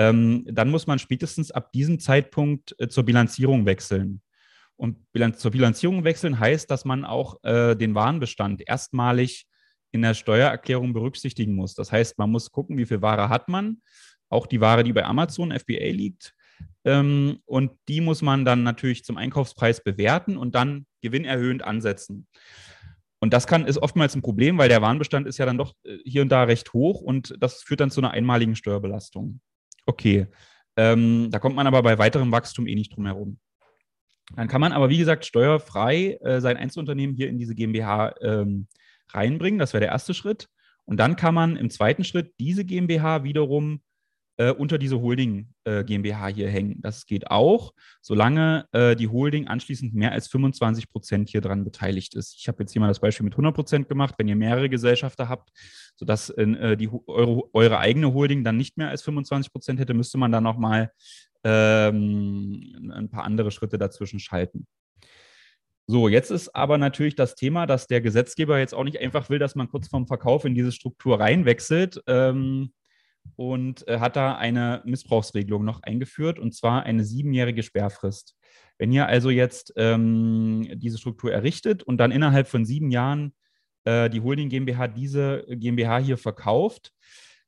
[0.00, 4.22] ähm, dann muss man spätestens ab diesem Zeitpunkt äh, zur Bilanzierung wechseln.
[4.76, 4.96] Und
[5.36, 9.46] zur Bilanzierung wechseln heißt, dass man auch den Warenbestand erstmalig
[9.90, 11.74] in der Steuererklärung berücksichtigen muss.
[11.74, 13.82] Das heißt, man muss gucken, wie viel Ware hat man.
[14.30, 16.34] Auch die Ware, die bei Amazon FBA liegt,
[16.84, 22.26] ähm, und die muss man dann natürlich zum Einkaufspreis bewerten und dann gewinnerhöhend ansetzen.
[23.18, 25.98] Und das kann, ist oftmals ein Problem, weil der Warenbestand ist ja dann doch äh,
[26.04, 29.40] hier und da recht hoch und das führt dann zu einer einmaligen Steuerbelastung.
[29.86, 30.26] Okay.
[30.76, 33.38] Ähm, da kommt man aber bei weiterem Wachstum eh nicht drum herum.
[34.36, 38.68] Dann kann man aber, wie gesagt, steuerfrei äh, sein Einzelunternehmen hier in diese GmbH ähm,
[39.08, 39.58] reinbringen.
[39.58, 40.48] Das wäre der erste Schritt.
[40.84, 43.82] Und dann kann man im zweiten Schritt diese GmbH wiederum
[44.40, 46.80] äh, unter diese Holding äh, GmbH hier hängen.
[46.80, 52.14] Das geht auch, solange äh, die Holding anschließend mehr als 25 Prozent hier dran beteiligt
[52.14, 52.34] ist.
[52.38, 54.14] Ich habe jetzt hier mal das Beispiel mit 100 Prozent gemacht.
[54.16, 55.50] Wenn ihr mehrere Gesellschafter habt,
[55.94, 60.16] sodass äh, die, eure, eure, eigene Holding dann nicht mehr als 25 Prozent hätte, müsste
[60.16, 60.90] man dann nochmal
[61.44, 64.66] ähm, ein paar andere Schritte dazwischen schalten.
[65.86, 69.38] So, jetzt ist aber natürlich das Thema, dass der Gesetzgeber jetzt auch nicht einfach will,
[69.38, 72.00] dass man kurz vorm Verkauf in diese Struktur reinwechselt.
[72.06, 72.72] Ähm,
[73.36, 78.36] und äh, hat da eine Missbrauchsregelung noch eingeführt, und zwar eine siebenjährige Sperrfrist.
[78.78, 83.34] Wenn ihr also jetzt ähm, diese Struktur errichtet und dann innerhalb von sieben Jahren
[83.84, 86.92] äh, die Holding GmbH diese GmbH hier verkauft,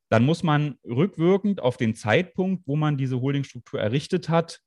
[0.08, 4.60] dann muss man rückwirkend auf den Zeitpunkt, wo man diese Holdingstruktur errichtet hat,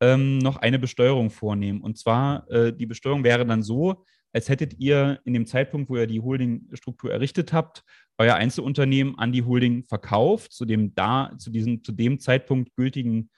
[0.00, 1.80] ähm, noch eine Besteuerung vornehmen.
[1.80, 5.96] Und zwar, äh, die Besteuerung wäre dann so, als hättet ihr in dem Zeitpunkt, wo
[5.96, 7.84] ihr die Holdingstruktur errichtet habt,
[8.20, 13.30] euer Einzelunternehmen an die Holding verkauft, zu dem da, zu diesem, zu dem Zeitpunkt gültigen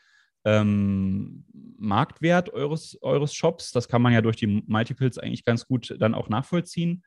[0.44, 1.44] ähm,
[1.78, 3.70] Marktwert eures, eures Shops.
[3.70, 7.04] Das kann man ja durch die Multiples eigentlich ganz gut dann auch nachvollziehen.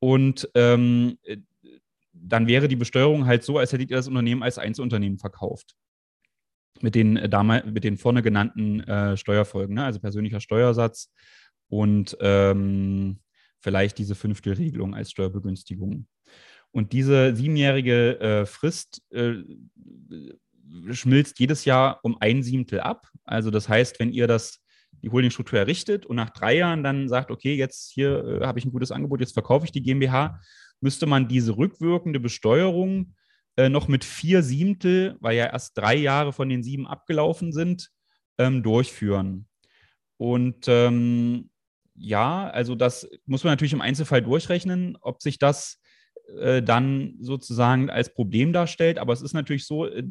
[0.00, 1.16] Und ähm,
[2.12, 5.76] dann wäre die Besteuerung halt so, als hättet ihr das Unternehmen als Einzelunternehmen verkauft.
[6.80, 9.84] Mit den, äh, mit den vorne genannten äh, Steuerfolgen, ne?
[9.84, 11.12] also persönlicher Steuersatz
[11.68, 13.20] und ähm,
[13.60, 16.08] vielleicht diese Fünftelregelung als Steuerbegünstigung.
[16.72, 19.34] Und diese siebenjährige äh, Frist äh,
[20.90, 23.08] schmilzt jedes Jahr um ein Siebtel ab.
[23.24, 24.60] Also das heißt, wenn ihr das
[25.02, 28.64] die Holdingstruktur errichtet und nach drei Jahren dann sagt, okay, jetzt hier äh, habe ich
[28.64, 30.40] ein gutes Angebot, jetzt verkaufe ich die GmbH,
[30.80, 33.14] müsste man diese rückwirkende Besteuerung
[33.56, 37.90] äh, noch mit vier Siebtel, weil ja erst drei Jahre von den sieben abgelaufen sind,
[38.38, 39.46] ähm, durchführen.
[40.18, 41.50] Und ähm,
[41.94, 45.80] ja, also das muss man natürlich im Einzelfall durchrechnen, ob sich das
[46.38, 48.98] äh, dann sozusagen als Problem darstellt.
[48.98, 50.04] Aber es ist natürlich so, äh,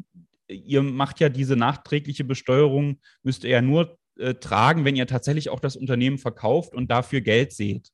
[0.48, 5.50] ihr macht ja diese nachträgliche Besteuerung, müsst ihr ja nur äh, tragen, wenn ihr tatsächlich
[5.50, 7.90] auch das Unternehmen verkauft und dafür Geld seht.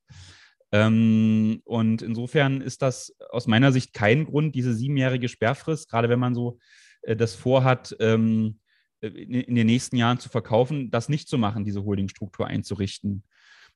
[0.71, 6.19] Ähm, und insofern ist das aus meiner Sicht kein Grund, diese siebenjährige Sperrfrist, gerade wenn
[6.19, 6.59] man so
[7.03, 8.59] äh, das vorhat, ähm,
[9.01, 13.25] in, in den nächsten Jahren zu verkaufen, das nicht zu machen, diese Holdingstruktur einzurichten.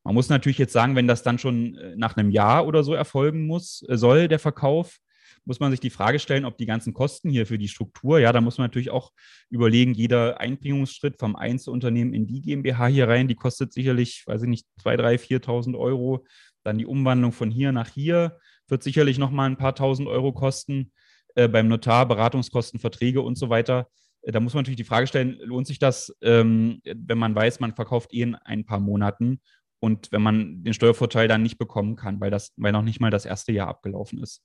[0.07, 2.95] Man muss natürlich jetzt sagen, wenn das dann schon äh, nach einem Jahr oder so
[2.95, 4.99] erfolgen muss, äh, soll der Verkauf,
[5.45, 8.33] muss man sich die Frage stellen, ob die ganzen Kosten hier für die Struktur, ja,
[8.33, 9.11] da muss man natürlich auch
[9.51, 14.49] überlegen, jeder Einbringungsschritt vom Einzelunternehmen in die GmbH hier rein, die kostet sicherlich, weiß ich
[14.49, 16.25] nicht, 2.000, 3.000, 4.000 Euro.
[16.63, 18.39] Dann die Umwandlung von hier nach hier
[18.69, 20.93] wird sicherlich nochmal ein paar tausend Euro kosten.
[21.35, 23.89] Äh, beim Notar, Beratungskosten, Verträge und so weiter.
[24.23, 27.59] Äh, da muss man natürlich die Frage stellen, lohnt sich das, ähm, wenn man weiß,
[27.61, 29.41] man verkauft eh in ein paar Monaten
[29.81, 33.11] und wenn man den Steuervorteil dann nicht bekommen kann, weil das, weil noch nicht mal
[33.11, 34.43] das erste Jahr abgelaufen ist.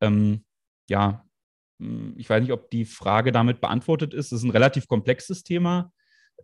[0.00, 0.44] Ähm,
[0.88, 1.24] ja,
[1.80, 4.26] hm, ich weiß nicht, ob die Frage damit beantwortet ist.
[4.26, 5.92] Es ist ein relativ komplexes Thema,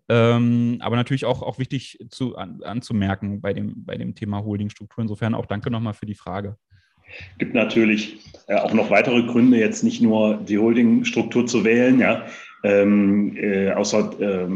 [0.09, 5.03] ähm, aber natürlich auch, auch wichtig zu, an, anzumerken bei dem, bei dem Thema Holdingstruktur.
[5.03, 6.57] Insofern auch danke nochmal für die Frage.
[7.33, 11.99] Es gibt natürlich äh, auch noch weitere Gründe, jetzt nicht nur die Holdingstruktur zu wählen,
[11.99, 12.27] ja,
[12.63, 14.47] ähm, äh, außer, äh,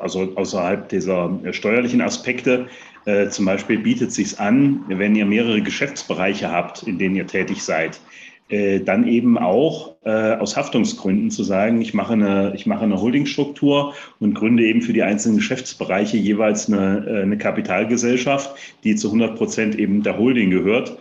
[0.00, 2.66] also außerhalb dieser äh, steuerlichen Aspekte.
[3.04, 7.62] Äh, zum Beispiel bietet sich an, wenn ihr mehrere Geschäftsbereiche habt, in denen ihr tätig
[7.62, 8.00] seid,
[8.48, 13.00] äh, dann eben auch äh, aus Haftungsgründen zu sagen, ich mache eine, ich mache eine
[13.00, 18.54] Holdingstruktur und gründe eben für die einzelnen Geschäftsbereiche jeweils eine, äh, eine Kapitalgesellschaft,
[18.84, 20.96] die zu 100 Prozent eben der Holding gehört.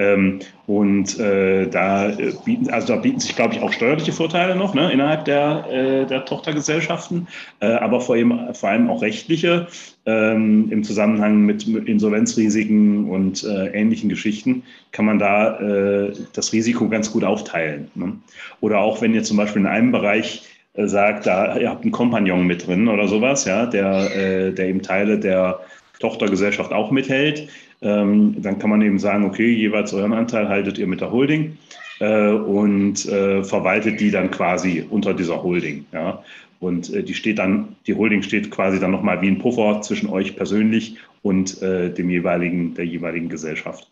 [0.00, 4.56] Ähm, und äh, da äh, bieten, also da bieten sich, glaube ich, auch steuerliche Vorteile
[4.56, 7.28] noch ne, innerhalb der, äh, der Tochtergesellschaften,
[7.60, 9.66] äh, aber vor allem, vor allem auch rechtliche
[10.06, 16.88] ähm, im Zusammenhang mit Insolvenzrisiken und äh, ähnlichen Geschichten kann man da äh, das Risiko
[16.88, 17.90] ganz gut aufteilen.
[17.94, 18.14] Ne?
[18.62, 20.44] Oder auch wenn ihr zum Beispiel in einem Bereich
[20.76, 25.18] sagt, da ihr habt einen Kompagnon mit drin oder sowas, ja, der, der eben Teile
[25.18, 25.58] der
[25.98, 27.48] Tochtergesellschaft auch mithält,
[27.82, 31.58] ähm, dann kann man eben sagen, okay, jeweils euren Anteil haltet ihr mit der Holding
[32.00, 35.86] äh, und äh, verwaltet die dann quasi unter dieser Holding.
[35.92, 36.22] Ja?
[36.60, 40.10] Und äh, die steht dann, die Holding steht quasi dann nochmal wie ein Puffer zwischen
[40.10, 43.90] euch persönlich und äh, dem jeweiligen, der jeweiligen Gesellschaft.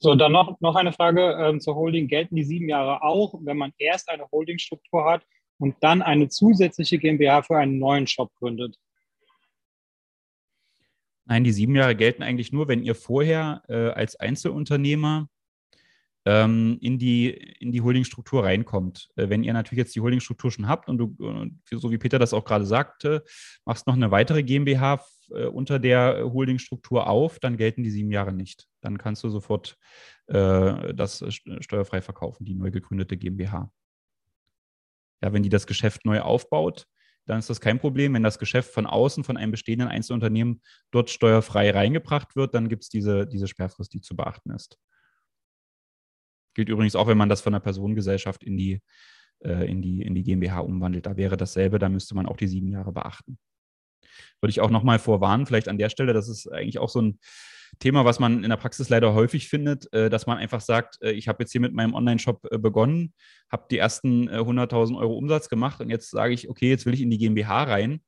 [0.00, 2.08] So, dann noch, noch eine Frage ähm, zur Holding.
[2.08, 5.24] Gelten die sieben Jahre auch, wenn man erst eine Holdingstruktur hat
[5.58, 8.76] und dann eine zusätzliche GmbH für einen neuen Shop gründet?
[11.24, 15.28] Nein, die sieben Jahre gelten eigentlich nur, wenn ihr vorher äh, als Einzelunternehmer
[16.24, 19.08] ähm, in die, in die Holdingstruktur reinkommt.
[19.16, 21.16] Äh, wenn ihr natürlich jetzt die Holdingstruktur schon habt und du,
[21.70, 23.24] so wie Peter das auch gerade sagte,
[23.64, 28.32] machst noch eine weitere GmbH äh, unter der Holdingstruktur auf, dann gelten die sieben Jahre
[28.32, 28.68] nicht.
[28.80, 29.76] Dann kannst du sofort
[30.26, 31.24] äh, das
[31.60, 33.72] steuerfrei verkaufen, die neu gegründete GmbH.
[35.22, 36.86] Ja, wenn die das Geschäft neu aufbaut,
[37.26, 38.14] dann ist das kein Problem.
[38.14, 42.82] Wenn das Geschäft von außen, von einem bestehenden Einzelunternehmen dort steuerfrei reingebracht wird, dann gibt
[42.84, 44.78] es diese, diese Sperrfrist, die zu beachten ist.
[46.54, 48.82] Gilt übrigens auch, wenn man das von der Personengesellschaft in die,
[49.40, 51.06] äh, in die, in die GmbH umwandelt.
[51.06, 53.38] Da wäre dasselbe, da müsste man auch die sieben Jahre beachten.
[54.40, 57.18] Würde ich auch nochmal vorwarnen, vielleicht an der Stelle, das ist eigentlich auch so ein
[57.78, 61.12] Thema, was man in der Praxis leider häufig findet, äh, dass man einfach sagt, äh,
[61.12, 63.12] ich habe jetzt hier mit meinem Online-Shop äh, begonnen,
[63.50, 67.02] habe die ersten 100.000 Euro Umsatz gemacht und jetzt sage ich, okay, jetzt will ich
[67.02, 68.00] in die GmbH rein.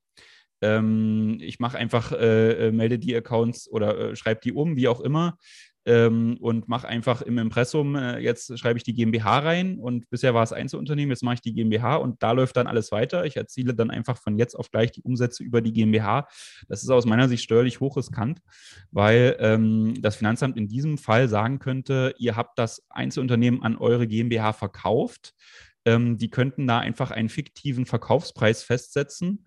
[0.61, 5.37] Ähm, ich mache einfach, melde die Accounts oder schreibe die um, wie auch immer
[5.85, 10.33] ähm, und mache einfach im Impressum, äh, jetzt schreibe ich die GmbH rein und bisher
[10.33, 13.25] war es Einzelunternehmen, jetzt mache ich die GmbH und da läuft dann alles weiter.
[13.25, 16.27] Ich erziele dann einfach von jetzt auf gleich die Umsätze über die GmbH.
[16.67, 18.41] Das ist aus meiner Sicht steuerlich hochriskant,
[18.91, 24.07] weil ähm, das Finanzamt in diesem Fall sagen könnte, ihr habt das Einzelunternehmen an eure
[24.07, 25.33] GmbH verkauft.
[25.85, 29.45] Ähm, die könnten da einfach einen fiktiven Verkaufspreis festsetzen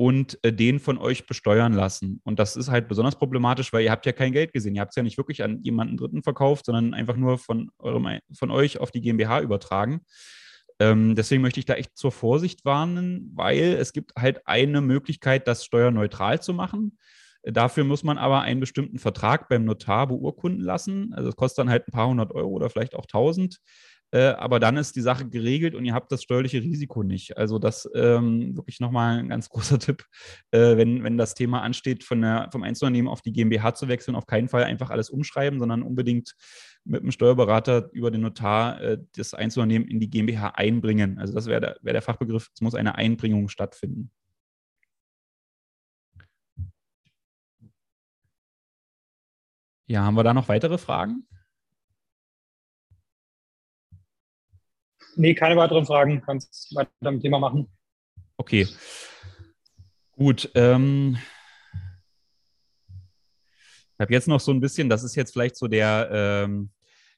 [0.00, 2.22] und äh, den von euch besteuern lassen.
[2.24, 4.74] Und das ist halt besonders problematisch, weil ihr habt ja kein Geld gesehen.
[4.74, 8.08] Ihr habt es ja nicht wirklich an jemanden Dritten verkauft, sondern einfach nur von, eurem,
[8.32, 10.00] von euch auf die GmbH übertragen.
[10.78, 15.46] Ähm, deswegen möchte ich da echt zur Vorsicht warnen, weil es gibt halt eine Möglichkeit,
[15.46, 16.96] das steuerneutral zu machen.
[17.42, 21.12] Dafür muss man aber einen bestimmten Vertrag beim Notar beurkunden lassen.
[21.12, 23.60] Also es kostet dann halt ein paar hundert Euro oder vielleicht auch tausend.
[24.12, 27.36] Äh, aber dann ist die Sache geregelt und ihr habt das steuerliche Risiko nicht.
[27.36, 30.04] Also das ähm, wirklich nochmal ein ganz großer Tipp,
[30.50, 34.16] äh, wenn, wenn das Thema ansteht, von der, vom Einzelunternehmen auf die GmbH zu wechseln,
[34.16, 36.34] auf keinen Fall einfach alles umschreiben, sondern unbedingt
[36.84, 41.18] mit dem Steuerberater über den Notar äh, das Einzelunternehmen in die GmbH einbringen.
[41.18, 44.10] Also das wäre der, wär der Fachbegriff, es muss eine Einbringung stattfinden.
[49.86, 51.26] Ja, haben wir da noch weitere Fragen?
[55.20, 56.22] Nee, keine weiteren Fragen.
[56.22, 57.68] Kannst weiter mit dem Thema machen.
[58.38, 58.66] Okay.
[60.12, 60.50] Gut.
[60.54, 61.18] Ähm,
[62.88, 66.70] ich habe jetzt noch so ein bisschen, das ist jetzt vielleicht so der, ähm,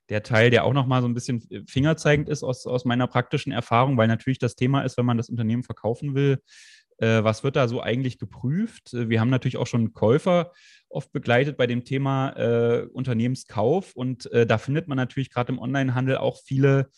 [0.08, 3.52] der Teil, der auch noch mal so ein bisschen fingerzeigend ist aus, aus meiner praktischen
[3.52, 6.42] Erfahrung, weil natürlich das Thema ist, wenn man das Unternehmen verkaufen will,
[6.98, 8.90] äh, was wird da so eigentlich geprüft?
[8.92, 10.50] Wir haben natürlich auch schon Käufer
[10.88, 15.60] oft begleitet bei dem Thema äh, Unternehmenskauf und äh, da findet man natürlich gerade im
[15.60, 16.90] Onlinehandel auch viele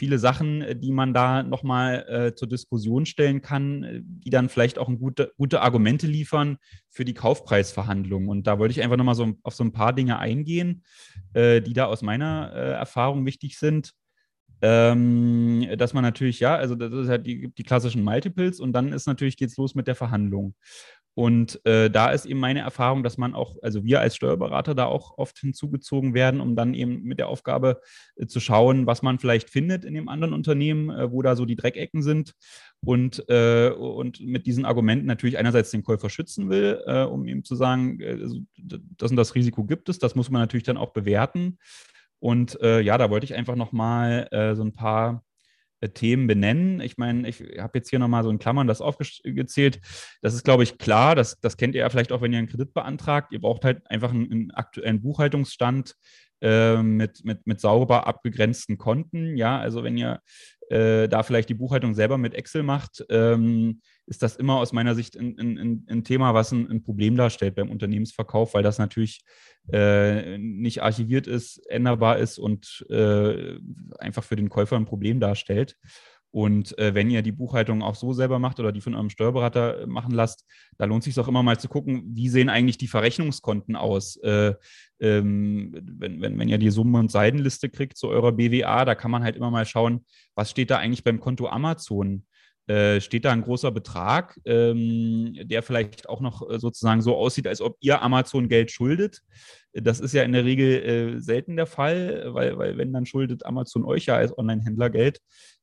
[0.00, 4.48] viele Sachen, äh, die man da nochmal äh, zur Diskussion stellen kann, äh, die dann
[4.48, 6.56] vielleicht auch gute, gute Argumente liefern
[6.88, 8.30] für die Kaufpreisverhandlungen.
[8.30, 10.84] Und da wollte ich einfach nochmal so auf so ein paar Dinge eingehen,
[11.34, 13.92] äh, die da aus meiner äh, Erfahrung wichtig sind.
[14.62, 18.92] Ähm, dass man natürlich, ja, also das ist halt die, die klassischen Multiples und dann
[18.92, 20.54] ist natürlich, geht es los mit der Verhandlung.
[21.14, 24.86] Und äh, da ist eben meine Erfahrung, dass man auch, also wir als Steuerberater da
[24.86, 27.80] auch oft hinzugezogen werden, um dann eben mit der Aufgabe
[28.16, 31.44] äh, zu schauen, was man vielleicht findet in dem anderen Unternehmen, äh, wo da so
[31.46, 32.34] die Dreckecken sind
[32.80, 37.44] und, äh, und mit diesen Argumenten natürlich einerseits den Käufer schützen will, äh, um ihm
[37.44, 38.16] zu sagen, äh,
[38.96, 41.58] das und das Risiko gibt es, das muss man natürlich dann auch bewerten.
[42.22, 45.29] Und ja, da wollte ich einfach nochmal so ein paar äh,
[45.88, 46.80] Themen benennen.
[46.80, 49.80] Ich meine, ich habe jetzt hier nochmal so in Klammern das aufgezählt.
[50.22, 51.14] Das ist, glaube ich, klar.
[51.14, 53.32] Das, das kennt ihr ja vielleicht auch, wenn ihr einen Kredit beantragt.
[53.32, 55.94] Ihr braucht halt einfach einen, einen aktuellen Buchhaltungsstand
[56.42, 59.36] äh, mit, mit, mit sauber abgegrenzten Konten.
[59.36, 60.20] Ja, also wenn ihr
[60.70, 64.96] äh, da vielleicht die Buchhaltung selber mit Excel macht, ähm, ist das immer aus meiner
[64.96, 69.22] Sicht ein, ein, ein Thema, was ein, ein, Problem darstellt beim Unternehmensverkauf, weil das natürlich
[69.72, 73.56] äh, nicht archiviert ist, änderbar ist und äh,
[74.00, 75.76] einfach für den Käufer ein Problem darstellt.
[76.32, 79.86] Und äh, wenn ihr die Buchhaltung auch so selber macht oder die von eurem Steuerberater
[79.86, 80.44] machen lasst,
[80.76, 84.16] da lohnt sich auch immer mal zu gucken, wie sehen eigentlich die Verrechnungskonten aus.
[84.16, 84.54] Äh,
[85.00, 89.10] ähm, wenn, wenn, wenn ihr die Summen- und Seidenliste kriegt zu eurer BWA, da kann
[89.10, 90.04] man halt immer mal schauen,
[90.34, 92.24] was steht da eigentlich beim Konto Amazon.
[92.70, 97.48] Äh, steht da ein großer Betrag, ähm, der vielleicht auch noch äh, sozusagen so aussieht,
[97.48, 99.22] als ob ihr Amazon Geld schuldet.
[99.72, 103.44] Das ist ja in der Regel äh, selten der Fall, weil, weil wenn dann schuldet
[103.44, 105.18] Amazon euch ja als Online-Händler Geld.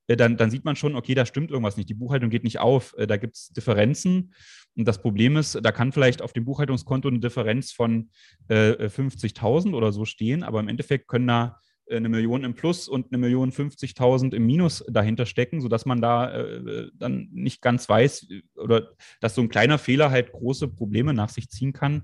[0.07, 1.87] Äh, dann, dann sieht man schon, okay, da stimmt irgendwas nicht.
[1.87, 2.93] Die Buchhaltung geht nicht auf.
[2.97, 4.33] Äh, da gibt es Differenzen.
[4.75, 8.09] Und das Problem ist, da kann vielleicht auf dem Buchhaltungskonto eine Differenz von
[8.49, 13.07] äh, 50.000 oder so stehen, aber im Endeffekt können da eine Million im Plus und
[13.11, 18.27] eine Million 50.000 im Minus dahinter stecken, sodass man da äh, dann nicht ganz weiß
[18.55, 22.03] oder dass so ein kleiner Fehler halt große Probleme nach sich ziehen kann,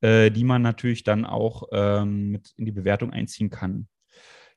[0.00, 3.88] äh, die man natürlich dann auch ähm, mit in die Bewertung einziehen kann.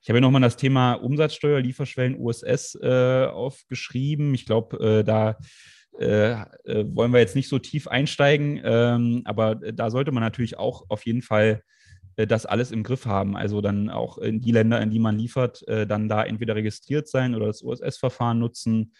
[0.00, 4.32] Ich habe ja nochmal das Thema Umsatzsteuer, Lieferschwellen, USS äh, aufgeschrieben.
[4.32, 5.36] Ich glaube, äh, da
[5.98, 6.32] äh,
[6.64, 10.84] äh, wollen wir jetzt nicht so tief einsteigen, ähm, aber da sollte man natürlich auch
[10.88, 11.77] auf jeden Fall äh,
[12.26, 13.36] das alles im Griff haben.
[13.36, 17.08] Also dann auch in die Länder, in die man liefert, äh, dann da entweder registriert
[17.08, 18.92] sein oder das USS-Verfahren nutzen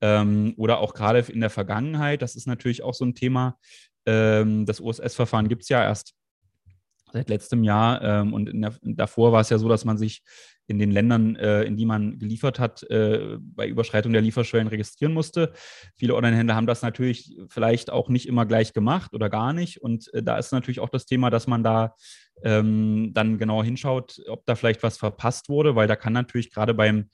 [0.00, 2.22] ähm, oder auch gerade in der Vergangenheit.
[2.22, 3.58] Das ist natürlich auch so ein Thema.
[4.04, 6.14] Ähm, das USS-Verfahren gibt es ja erst
[7.12, 10.22] seit letztem Jahr ähm, und der, davor war es ja so, dass man sich
[10.68, 15.14] in den Ländern, äh, in die man geliefert hat, äh, bei Überschreitung der Lieferschwellen registrieren
[15.14, 15.52] musste.
[15.96, 19.80] Viele Online-Händler haben das natürlich vielleicht auch nicht immer gleich gemacht oder gar nicht.
[19.80, 21.94] Und äh, da ist natürlich auch das Thema, dass man da
[22.42, 26.74] ähm, dann genau hinschaut, ob da vielleicht was verpasst wurde, weil da kann natürlich gerade
[26.74, 27.10] beim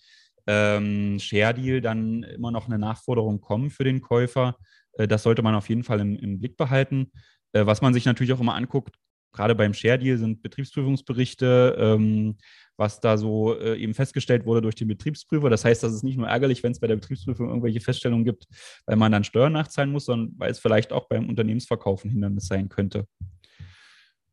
[0.47, 4.57] ähm, Share-Deal dann immer noch eine Nachforderung kommen für den Käufer.
[4.95, 7.13] Äh, das sollte man auf jeden Fall im, im Blick behalten.
[7.53, 8.97] Äh, was man sich natürlich auch immer anguckt,
[9.33, 12.37] gerade beim Share-Deal sind Betriebsprüfungsberichte, ähm,
[12.77, 15.51] was da so äh, eben festgestellt wurde durch den Betriebsprüfer.
[15.51, 18.47] Das heißt, das ist nicht nur ärgerlich, wenn es bei der Betriebsprüfung irgendwelche Feststellungen gibt,
[18.87, 22.69] weil man dann Steuern nachzahlen muss, sondern weil es vielleicht auch beim Unternehmensverkaufen Hindernis sein
[22.69, 23.07] könnte.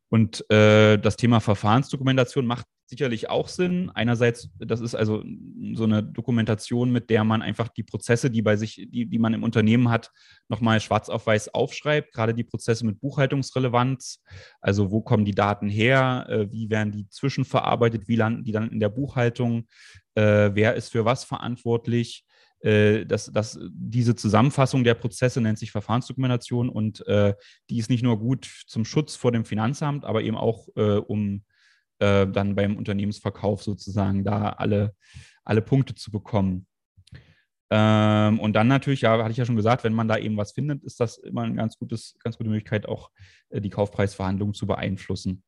[0.10, 3.92] Und äh, das Thema Verfahrensdokumentation macht sicherlich auch Sinn.
[3.94, 5.24] Einerseits, das ist also
[5.74, 9.36] so eine Dokumentation, mit der man einfach die Prozesse, die bei sich, die, die man
[9.36, 10.12] im Unternehmen hat,
[10.48, 12.12] nochmal schwarz auf weiß aufschreibt.
[12.12, 14.24] Gerade die Prozesse mit Buchhaltungsrelevanz.
[14.60, 16.26] Also wo kommen die Daten her?
[16.28, 18.08] Äh, wie werden die zwischenverarbeitet?
[18.08, 19.68] Wie landen die dann in der Buchhaltung?
[20.16, 22.26] Äh, wer ist für was verantwortlich?
[22.62, 27.34] Äh, das, das, diese Zusammenfassung der Prozesse nennt sich Verfahrensdokumentation und äh,
[27.70, 31.44] die ist nicht nur gut zum Schutz vor dem Finanzamt, aber eben auch äh, um
[32.00, 34.96] äh, dann beim Unternehmensverkauf sozusagen da alle,
[35.44, 36.66] alle Punkte zu bekommen.
[37.72, 40.54] Ähm, und dann natürlich, ja, hatte ich ja schon gesagt, wenn man da eben was
[40.54, 43.12] findet, ist das immer eine ganz, gutes, ganz gute Möglichkeit, auch
[43.50, 45.44] äh, die Kaufpreisverhandlungen zu beeinflussen.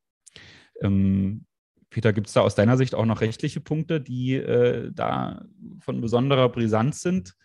[0.81, 1.45] Ähm,
[1.91, 5.43] Peter, gibt es da aus deiner Sicht auch noch rechtliche Punkte, die äh, da
[5.81, 7.35] von besonderer Brisanz sind?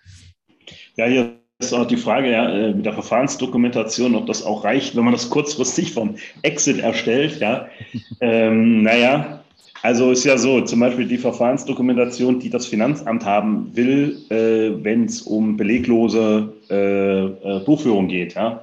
[0.96, 4.96] Ja, hier ist auch die Frage ja, äh, mit der Verfahrensdokumentation, ob das auch reicht,
[4.96, 7.40] wenn man das kurzfristig vom Exit erstellt.
[7.40, 7.68] Ja,
[8.20, 9.44] ähm, naja,
[9.82, 15.04] also ist ja so, zum Beispiel die Verfahrensdokumentation, die das Finanzamt haben will, äh, wenn
[15.06, 18.34] es um beleglose äh, äh, Buchführung geht.
[18.34, 18.62] Ja.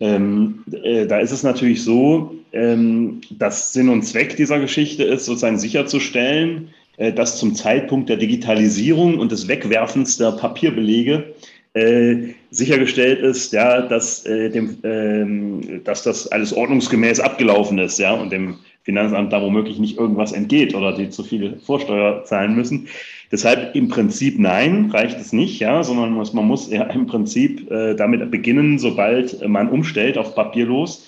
[0.00, 5.24] Ähm, äh, da ist es natürlich so, ähm, dass Sinn und Zweck dieser Geschichte ist,
[5.24, 11.34] sozusagen sicherzustellen, äh, dass zum Zeitpunkt der Digitalisierung und des Wegwerfens der Papierbelege
[11.74, 18.14] äh, sichergestellt ist, ja, dass, äh, dem, ähm, dass das alles ordnungsgemäß abgelaufen ist, ja,
[18.14, 22.88] und dem Finanzamt da womöglich nicht irgendwas entgeht oder die zu viel Vorsteuer zahlen müssen.
[23.30, 27.70] Deshalb im Prinzip nein, reicht es nicht, ja, sondern muss, man muss ja im Prinzip
[27.70, 31.06] äh, damit beginnen, sobald man umstellt auf papierlos.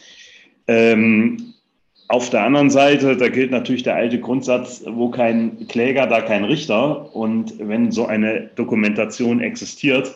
[0.70, 1.54] Ähm,
[2.06, 6.44] auf der anderen Seite, da gilt natürlich der alte Grundsatz, wo kein Kläger, da kein
[6.44, 7.14] Richter.
[7.14, 10.14] Und wenn so eine Dokumentation existiert,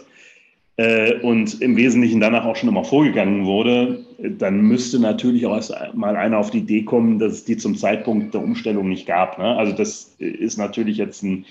[0.76, 5.72] äh, und im Wesentlichen danach auch schon immer vorgegangen wurde, dann müsste natürlich auch erst
[5.94, 9.38] mal einer auf die Idee kommen, dass es die zum Zeitpunkt der Umstellung nicht gab.
[9.38, 9.56] Ne?
[9.56, 11.44] Also das ist natürlich jetzt ein,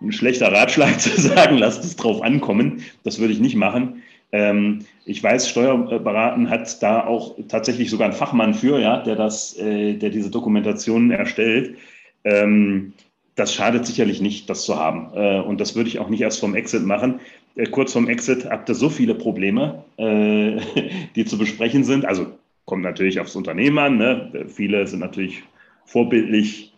[0.00, 2.82] ein schlechter Ratschlag zu sagen, lasst es drauf ankommen.
[3.02, 4.02] Das würde ich nicht machen.
[4.30, 9.56] Ähm, ich weiß, Steuerberaten hat da auch tatsächlich sogar einen Fachmann für, ja, der das,
[9.58, 11.76] äh, der diese Dokumentationen erstellt.
[12.24, 12.92] Ähm,
[13.36, 15.10] das schadet sicherlich nicht, das zu haben.
[15.14, 17.20] Äh, und das würde ich auch nicht erst vom Exit machen.
[17.56, 20.60] Äh, kurz vorm Exit habt ihr so viele Probleme, äh,
[21.16, 22.04] die zu besprechen sind.
[22.04, 22.26] Also
[22.64, 23.96] kommt natürlich aufs Unternehmen an.
[23.96, 24.46] Ne?
[24.48, 25.42] Viele sind natürlich
[25.86, 26.74] vorbildlich,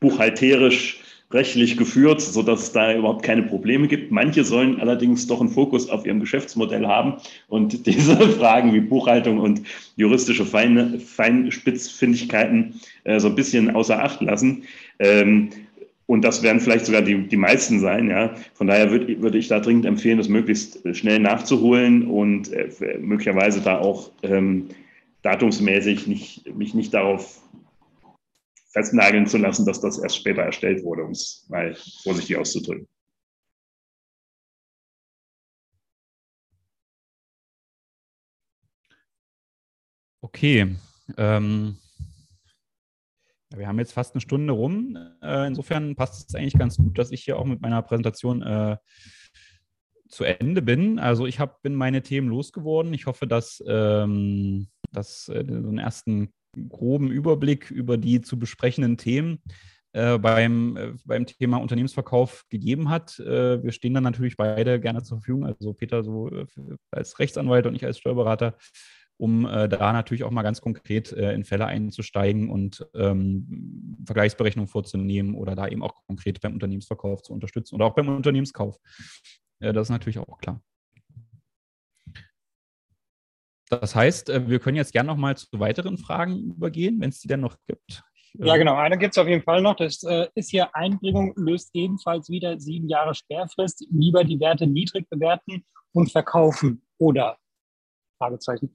[0.00, 1.00] buchhalterisch,
[1.32, 4.12] rechtlich geführt, sodass es da überhaupt keine Probleme gibt.
[4.12, 7.14] Manche sollen allerdings doch einen Fokus auf ihrem Geschäftsmodell haben
[7.48, 9.62] und diese Fragen wie Buchhaltung und
[9.96, 14.62] juristische Feinspitzfindigkeiten äh, so ein bisschen außer Acht lassen.
[14.98, 15.50] Ähm,
[16.06, 18.08] und das werden vielleicht sogar die, die meisten sein.
[18.08, 18.32] Ja.
[18.54, 22.68] Von daher würde würd ich da dringend empfehlen, das möglichst schnell nachzuholen und äh,
[23.00, 24.68] möglicherweise da auch ähm,
[25.22, 27.40] datumsmäßig nicht, mich nicht darauf
[28.76, 32.86] festnageln zu lassen, dass das erst später erstellt wurde, um es mal vorsichtig auszudrücken.
[40.20, 40.76] Okay.
[41.16, 41.78] Ähm
[43.54, 44.98] wir haben jetzt fast eine Stunde rum.
[45.22, 48.76] Äh, insofern passt es eigentlich ganz gut, dass ich hier auch mit meiner Präsentation äh,
[50.08, 50.98] zu Ende bin.
[50.98, 52.92] Also ich hab, bin meine Themen losgeworden.
[52.92, 56.34] Ich hoffe, dass, ähm, dass äh, so einen ersten
[56.68, 59.42] groben Überblick über die zu besprechenden Themen
[59.92, 63.18] äh, beim, äh, beim Thema Unternehmensverkauf gegeben hat.
[63.18, 65.46] Äh, wir stehen dann natürlich beide gerne zur Verfügung.
[65.46, 66.30] Also Peter so
[66.90, 68.56] als Rechtsanwalt und ich als Steuerberater
[69.18, 74.68] um äh, da natürlich auch mal ganz konkret äh, in Fälle einzusteigen und ähm, Vergleichsberechnungen
[74.68, 78.76] vorzunehmen oder da eben auch konkret beim Unternehmensverkauf zu unterstützen oder auch beim Unternehmenskauf.
[79.60, 80.60] Äh, das ist natürlich auch klar.
[83.68, 87.20] Das heißt, äh, wir können jetzt gerne noch mal zu weiteren Fragen übergehen, wenn es
[87.20, 88.02] die denn noch gibt.
[88.34, 88.74] Ja, äh, genau.
[88.74, 89.76] Eine gibt es auf jeden Fall noch.
[89.76, 93.86] Das äh, ist hier Einbringung, löst ebenfalls wieder sieben Jahre Sperrfrist.
[93.90, 97.38] Lieber die Werte niedrig bewerten und verkaufen oder?
[98.18, 98.72] Fragezeichen.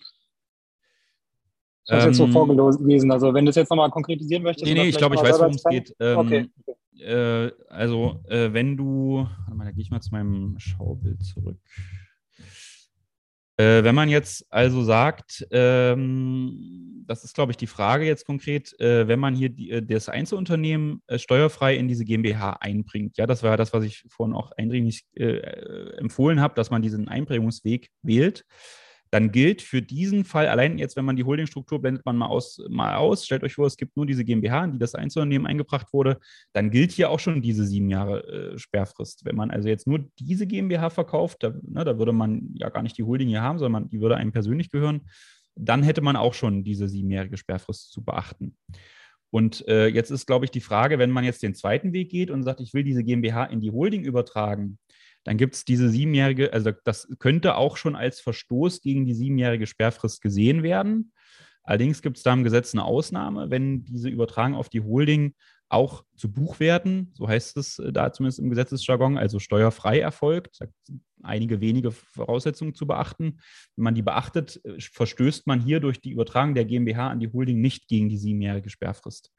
[1.86, 3.12] Das ist ähm, jetzt so ähm, vorgelesen.
[3.12, 4.66] Also, wenn du es jetzt nochmal konkretisieren möchtest.
[4.66, 5.96] Nee, nee, ich glaube, ich weiß, worum es geht.
[6.00, 6.50] Ähm, okay.
[7.00, 9.28] Äh, also, äh, wenn du.
[9.46, 11.58] Warte mal, da gehe ich mal zu meinem Schaubild zurück.
[13.58, 18.80] Äh, wenn man jetzt also sagt, ähm, das ist, glaube ich, die Frage jetzt konkret,
[18.80, 23.28] äh, wenn man hier die, äh, das Einzelunternehmen äh, steuerfrei in diese GmbH einbringt, ja,
[23.28, 25.40] das war das, was ich vorhin auch eindringlich äh,
[25.98, 28.46] empfohlen habe, dass man diesen Einbringungsweg wählt
[29.12, 32.62] dann gilt für diesen Fall, allein jetzt, wenn man die Holdingstruktur blendet man mal aus,
[32.70, 35.92] mal aus, stellt euch vor, es gibt nur diese GmbH, in die das Einzelunternehmen eingebracht
[35.92, 36.18] wurde,
[36.54, 39.26] dann gilt hier auch schon diese sieben Jahre äh, Sperrfrist.
[39.26, 42.84] Wenn man also jetzt nur diese GmbH verkauft, da, ne, da würde man ja gar
[42.84, 45.02] nicht die Holding hier haben, sondern man, die würde einem persönlich gehören,
[45.56, 48.56] dann hätte man auch schon diese siebenjährige Sperrfrist zu beachten.
[49.30, 52.30] Und äh, jetzt ist, glaube ich, die Frage, wenn man jetzt den zweiten Weg geht
[52.30, 54.78] und sagt, ich will diese GmbH in die Holding übertragen,
[55.24, 59.68] dann gibt es diese siebenjährige, also das könnte auch schon als Verstoß gegen die siebenjährige
[59.68, 61.12] Sperrfrist gesehen werden.
[61.64, 65.36] Allerdings gibt es da im Gesetz eine Ausnahme, wenn diese Übertragung auf die Holding
[65.70, 70.60] auch zu Buchwerten, so heißt es äh, da zumindest im Gesetzesjargon, also steuerfrei erfolgt.
[71.24, 73.40] Einige wenige Voraussetzungen zu beachten.
[73.76, 77.32] Wenn man die beachtet, äh, verstößt man hier durch die Übertragung der GmbH an die
[77.32, 79.32] Holding nicht gegen die siebenjährige Sperrfrist.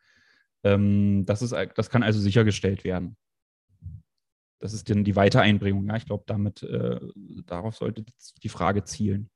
[0.64, 3.16] Ähm, das, ist, das kann also sichergestellt werden
[4.62, 5.88] das ist dann die Weitereinbringung.
[5.88, 7.00] Ja, ich glaube, damit äh,
[7.46, 8.04] darauf sollte
[8.42, 9.28] die Frage zielen.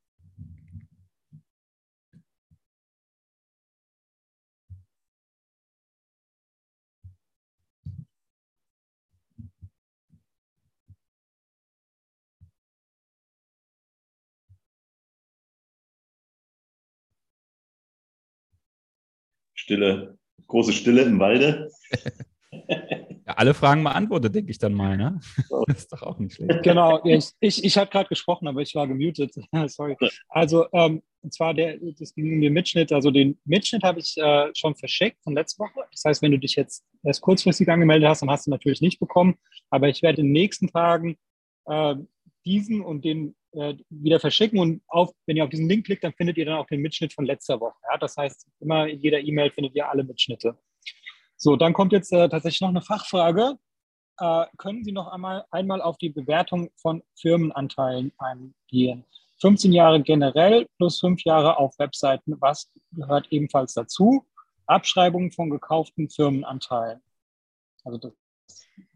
[19.55, 20.17] Stille,
[20.47, 21.73] große Stille im Walde.
[23.27, 25.19] Ja, alle Fragen beantwortet, denke ich dann mal, ne?
[25.67, 26.63] Das ist doch auch nicht schlecht.
[26.63, 29.35] Genau, ich, ich, ich habe gerade gesprochen, aber ich war gemutet.
[29.67, 29.97] Sorry.
[30.29, 32.93] Also, ähm, und zwar der, das ging um den Mitschnitt.
[32.93, 35.87] Also, den Mitschnitt habe ich äh, schon verschickt von letzter Woche.
[35.91, 39.01] Das heißt, wenn du dich jetzt erst kurzfristig angemeldet hast, dann hast du natürlich nicht
[39.01, 39.35] bekommen.
[39.71, 41.17] Aber ich werde in den nächsten Tagen
[41.65, 41.97] äh,
[42.45, 44.61] diesen und den äh, wieder verschicken.
[44.61, 47.13] Und auf, wenn ihr auf diesen Link klickt, dann findet ihr dann auch den Mitschnitt
[47.13, 47.75] von letzter Woche.
[47.91, 47.99] Ja?
[47.99, 50.57] Das heißt, immer in jeder E-Mail findet ihr alle Mitschnitte.
[51.37, 53.59] So, dann kommt jetzt äh, tatsächlich noch eine Fachfrage.
[54.19, 59.05] Äh, können Sie noch einmal, einmal auf die Bewertung von Firmenanteilen eingehen?
[59.41, 62.37] 15 Jahre generell plus 5 Jahre auf Webseiten.
[62.41, 64.27] Was gehört ebenfalls dazu?
[64.67, 67.01] Abschreibungen von gekauften Firmenanteilen.
[67.85, 68.13] Also das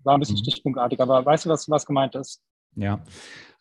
[0.03, 0.41] war ein bisschen mhm.
[0.41, 2.43] stichpunktartig, aber weißt du, was, was gemeint ist?
[2.75, 3.05] Ja,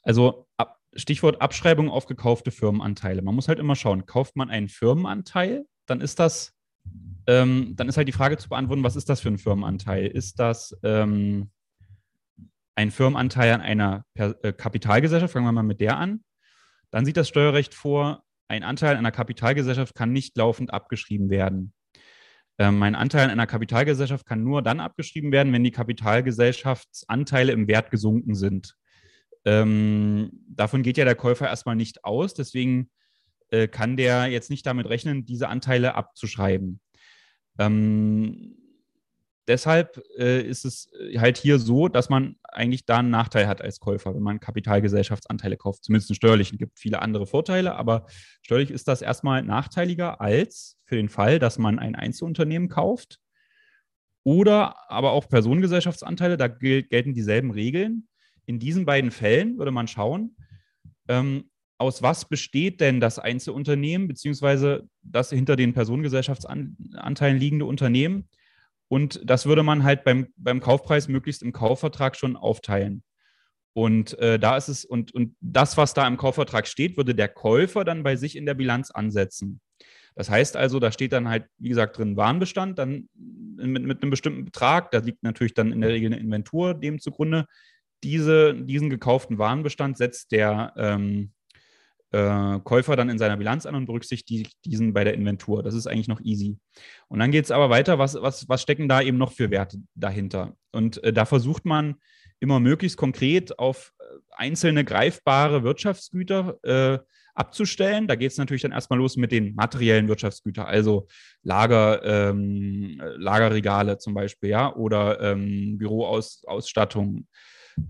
[0.03, 3.21] also ab, Stichwort Abschreibung auf gekaufte Firmenanteile.
[3.21, 6.55] Man muss halt immer schauen, kauft man einen Firmenanteil, dann ist das
[7.27, 10.07] ähm, dann ist halt die Frage zu beantworten, was ist das für ein Firmenanteil?
[10.07, 11.51] Ist das ähm,
[12.75, 15.33] ein Firmenanteil an einer per äh, Kapitalgesellschaft?
[15.33, 16.23] Fangen wir mal mit der an.
[16.91, 21.73] Dann sieht das Steuerrecht vor, ein Anteil an einer Kapitalgesellschaft kann nicht laufend abgeschrieben werden.
[22.57, 27.91] Ähm, Anteil an einer Kapitalgesellschaft kann nur dann abgeschrieben werden, wenn die Kapitalgesellschaftsanteile im Wert
[27.91, 28.75] gesunken sind.
[29.45, 32.33] Ähm, davon geht ja der Käufer erstmal nicht aus.
[32.33, 32.89] Deswegen
[33.51, 36.79] äh, kann der jetzt nicht damit rechnen, diese Anteile abzuschreiben.
[37.57, 38.55] Ähm,
[39.47, 43.79] deshalb äh, ist es halt hier so, dass man eigentlich da einen Nachteil hat als
[43.79, 45.83] Käufer, wenn man Kapitalgesellschaftsanteile kauft.
[45.83, 46.55] Zumindest einen steuerlichen.
[46.55, 48.05] Es gibt viele andere Vorteile, aber
[48.41, 53.19] steuerlich ist das erstmal nachteiliger als für den Fall, dass man ein Einzelunternehmen kauft.
[54.23, 58.07] Oder aber auch Personengesellschaftsanteile, da gel gelten dieselben Regeln.
[58.45, 60.35] In diesen beiden Fällen würde man schauen,
[61.07, 61.49] ähm,
[61.79, 68.27] aus was besteht denn das Einzelunternehmen, beziehungsweise das hinter den Personengesellschaftsanteilen liegende Unternehmen?
[68.89, 73.03] Und das würde man halt beim, beim Kaufpreis möglichst im Kaufvertrag schon aufteilen.
[73.73, 77.29] Und äh, da ist es, und, und das, was da im Kaufvertrag steht, würde der
[77.29, 79.61] Käufer dann bei sich in der Bilanz ansetzen.
[80.15, 84.09] Das heißt also, da steht dann halt, wie gesagt, drin Warenbestand, dann mit, mit einem
[84.09, 87.45] bestimmten Betrag, da liegt natürlich dann in der Regel eine Inventur dem zugrunde.
[88.03, 91.31] Diese, diesen gekauften Warenbestand setzt der, ähm,
[92.11, 95.63] äh, Käufer dann in seiner Bilanz an und berücksichtigt diesen bei der Inventur.
[95.63, 96.57] Das ist eigentlich noch easy.
[97.07, 99.79] Und dann geht es aber weiter, was, was, was stecken da eben noch für Werte
[99.95, 100.55] dahinter?
[100.71, 101.95] Und äh, da versucht man
[102.39, 106.99] immer möglichst konkret auf äh, einzelne greifbare Wirtschaftsgüter, äh,
[107.39, 108.07] abzustellen.
[108.07, 111.07] Da geht es natürlich dann erstmal los mit den materiellen Wirtschaftsgütern, also
[111.41, 117.27] Lager, ähm, Lagerregale zum Beispiel, ja, oder ähm, Büroausstattung,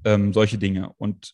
[0.05, 0.93] ähm, solche Dinge.
[0.97, 1.33] Und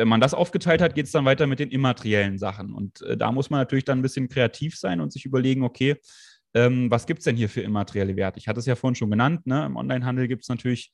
[0.00, 2.72] wenn man das aufgeteilt hat, geht es dann weiter mit den immateriellen Sachen.
[2.72, 5.96] Und äh, da muss man natürlich dann ein bisschen kreativ sein und sich überlegen, okay,
[6.54, 8.38] ähm, was gibt es denn hier für immaterielle Werte?
[8.38, 9.66] Ich hatte es ja vorhin schon genannt, ne?
[9.66, 10.92] im Onlinehandel gibt es natürlich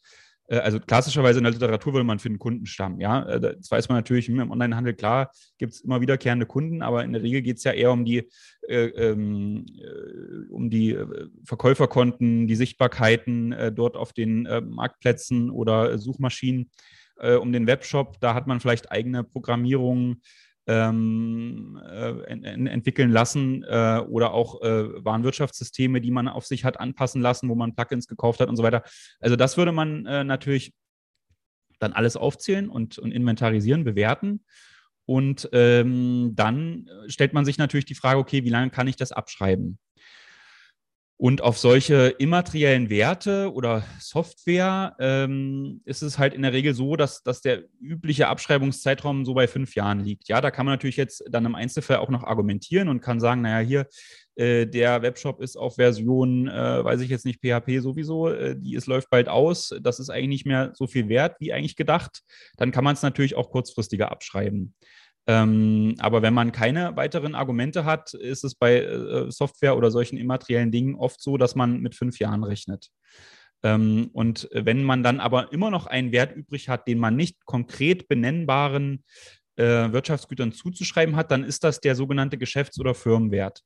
[0.48, 3.22] äh, also klassischerweise in der Literatur würde man für einen Kundenstamm, ja.
[3.24, 7.12] Äh, das weiß man natürlich im Onlinehandel, klar, gibt es immer wiederkehrende Kunden, aber in
[7.12, 8.28] der Regel geht es ja eher um die,
[8.68, 15.98] äh, ähm, äh, um die äh, Verkäuferkonten, die Sichtbarkeiten äh, dort auf den Marktplätzen oder
[15.98, 16.70] Suchmaschinen,
[17.18, 18.20] um den Webshop.
[18.20, 20.20] Da hat man vielleicht eigene Programmierungen
[20.66, 27.22] ähm, äh, entwickeln lassen äh, oder auch äh, Warenwirtschaftssysteme, die man auf sich hat anpassen
[27.22, 28.82] lassen, wo man Plugins gekauft hat und so weiter.
[29.20, 30.74] Also das würde man äh, natürlich
[31.78, 34.44] dann alles aufzählen und, und inventarisieren, bewerten.
[35.04, 39.12] Und ähm, dann stellt man sich natürlich die Frage, okay, wie lange kann ich das
[39.12, 39.78] abschreiben?
[41.18, 46.94] Und auf solche immateriellen Werte oder Software ähm, ist es halt in der Regel so,
[46.94, 50.28] dass, dass der übliche Abschreibungszeitraum so bei fünf Jahren liegt.
[50.28, 53.40] Ja, da kann man natürlich jetzt dann im Einzelfall auch noch argumentieren und kann sagen,
[53.40, 53.86] naja, hier,
[54.34, 58.74] äh, der Webshop ist auf Version, äh, weiß ich jetzt nicht, PHP sowieso, äh, die
[58.74, 62.20] ist, läuft bald aus, das ist eigentlich nicht mehr so viel wert wie eigentlich gedacht.
[62.58, 64.74] Dann kann man es natürlich auch kurzfristiger abschreiben.
[65.26, 70.18] Ähm, aber wenn man keine weiteren Argumente hat, ist es bei äh, Software oder solchen
[70.18, 72.90] immateriellen Dingen oft so, dass man mit fünf Jahren rechnet.
[73.62, 77.44] Ähm, und wenn man dann aber immer noch einen Wert übrig hat, den man nicht
[77.44, 79.02] konkret benennbaren
[79.56, 83.62] äh, Wirtschaftsgütern zuzuschreiben hat, dann ist das der sogenannte Geschäfts- oder Firmenwert.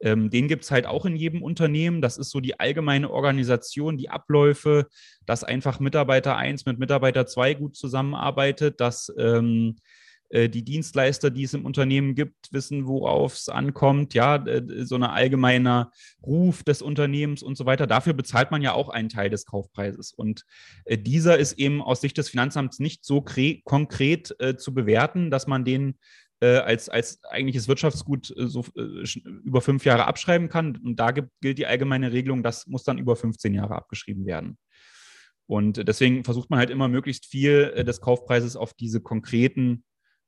[0.00, 2.00] Ähm, den gibt es halt auch in jedem Unternehmen.
[2.00, 4.88] Das ist so die allgemeine Organisation, die Abläufe,
[5.26, 10.03] dass einfach Mitarbeiter 1 mit Mitarbeiter 2 gut zusammenarbeitet, dass ähm, äh,
[10.34, 15.04] die Dienstleister, die es im Unternehmen gibt, wissen, worauf es ankommt, ja, äh, so ein
[15.04, 15.92] allgemeiner
[16.24, 17.86] Ruf des Unternehmens und so weiter.
[17.86, 20.12] Dafür bezahlt man ja auch einen Teil des Kaufpreises.
[20.12, 20.44] Und
[20.86, 23.24] äh, dieser ist eben aus Sicht des Finanzamts nicht so
[23.64, 25.98] konkret zu bewerten, dass man den
[26.40, 30.76] als, als eigentliches Wirtschaftsgut so über fünf Jahre abschreiben kann.
[30.76, 34.58] Und da gibt, gilt die allgemeine Regelung, das muss dann über 15 Jahre abgeschrieben werden.
[35.46, 39.84] Und deswegen versucht man halt immer möglichst viel des Kaufpreises auf diese konkreten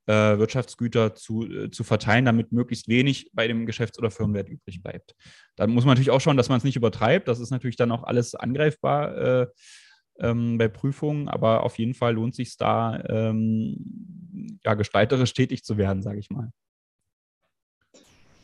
[0.06, 4.82] äh, Wirtschaftsgüter zu, äh, zu verteilen, damit möglichst wenig bei dem Geschäfts- oder Firmenwert übrig
[4.82, 5.14] bleibt.
[5.56, 7.28] Dann muss man natürlich auch schauen, dass man es nicht übertreibt.
[7.28, 9.46] Das ist natürlich dann auch alles angreifbar äh,
[10.20, 15.76] ähm, bei Prüfungen, aber auf jeden Fall lohnt sich da, ähm, ja, gestalterisch tätig zu
[15.76, 16.50] werden, sage ich mal.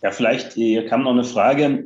[0.03, 1.85] Ja, vielleicht hier kam noch eine Frage.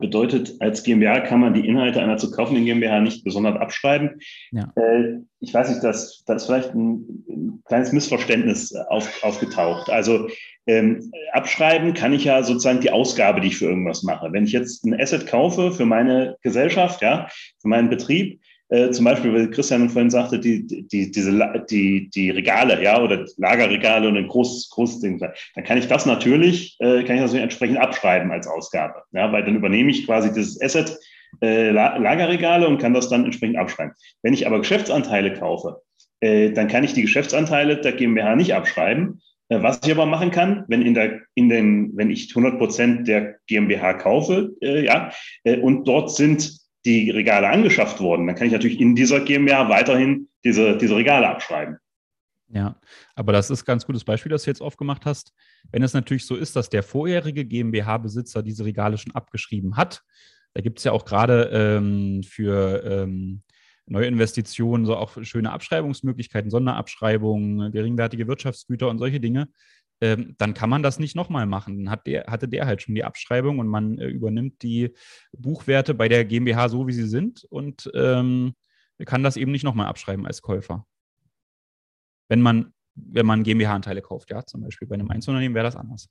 [0.00, 4.18] Bedeutet, als GmbH kann man die Inhalte einer zu kaufenden GmbH nicht besonders abschreiben.
[4.50, 4.72] Ja.
[4.76, 9.90] Äh, ich weiß nicht, dass da ist vielleicht ein, ein, kleines Missverständnis auf, aufgetaucht.
[9.90, 10.28] Also
[10.66, 14.32] ähm, abschreiben kann ich ja sozusagen die Ausgabe, die ich für irgendwas mache.
[14.32, 17.28] Wenn ich jetzt ein Asset kaufe für meine Gesellschaft, ja,
[17.60, 18.40] für meinen Betrieb,
[18.70, 23.26] äh, zum Beispiel, weil Christian vorhin sagte, die, die, diese, die, die Regale, ja, oder
[23.36, 27.34] Lagerregale und ein großes, großes Ding, dann kann ich das natürlich, äh, kann ich das
[27.34, 30.96] entsprechend abschreiben als Ausgabe, ja, weil dann übernehme ich quasi dieses Asset,
[31.42, 33.92] äh, Lagerregale und kann das dann entsprechend abschreiben.
[34.22, 35.82] Wenn ich aber Geschäftsanteile kaufe,
[36.20, 39.20] äh, dann kann ich die Geschäftsanteile der GmbH nicht abschreiben.
[39.48, 43.08] Äh, was ich aber machen kann, wenn in der, in den, wenn ich 100 Prozent
[43.08, 45.12] der GmbH kaufe, ja,
[45.62, 50.28] und dort sind die Regale angeschafft wurden, dann kann ich natürlich in dieser GmbH weiterhin
[50.44, 51.76] diese, diese Regale abschreiben.
[52.52, 52.80] Ja,
[53.14, 55.32] aber das ist ein ganz gutes Beispiel, das du jetzt aufgemacht hast.
[55.70, 60.02] Wenn es natürlich so ist, dass der vorherige GmbH-Besitzer diese Regale schon abgeschrieben hat,
[60.54, 63.42] da gibt es ja auch gerade ähm, für ähm,
[63.86, 69.48] neue Investitionen so auch schöne Abschreibungsmöglichkeiten, Sonderabschreibungen, geringwertige Wirtschaftsgüter und solche Dinge
[70.00, 71.84] ähm, dann kann man das nicht nochmal machen.
[71.84, 74.94] Dann hat der, hatte der halt schon die Abschreibung und man äh, übernimmt die
[75.32, 78.54] Buchwerte bei der GmbH so, wie sie sind und ähm,
[79.04, 80.86] kann das eben nicht nochmal abschreiben als Käufer.
[82.28, 86.08] Wenn man, wenn man GmbH-Anteile kauft, ja, zum Beispiel bei einem Einzelunternehmen wäre das anders.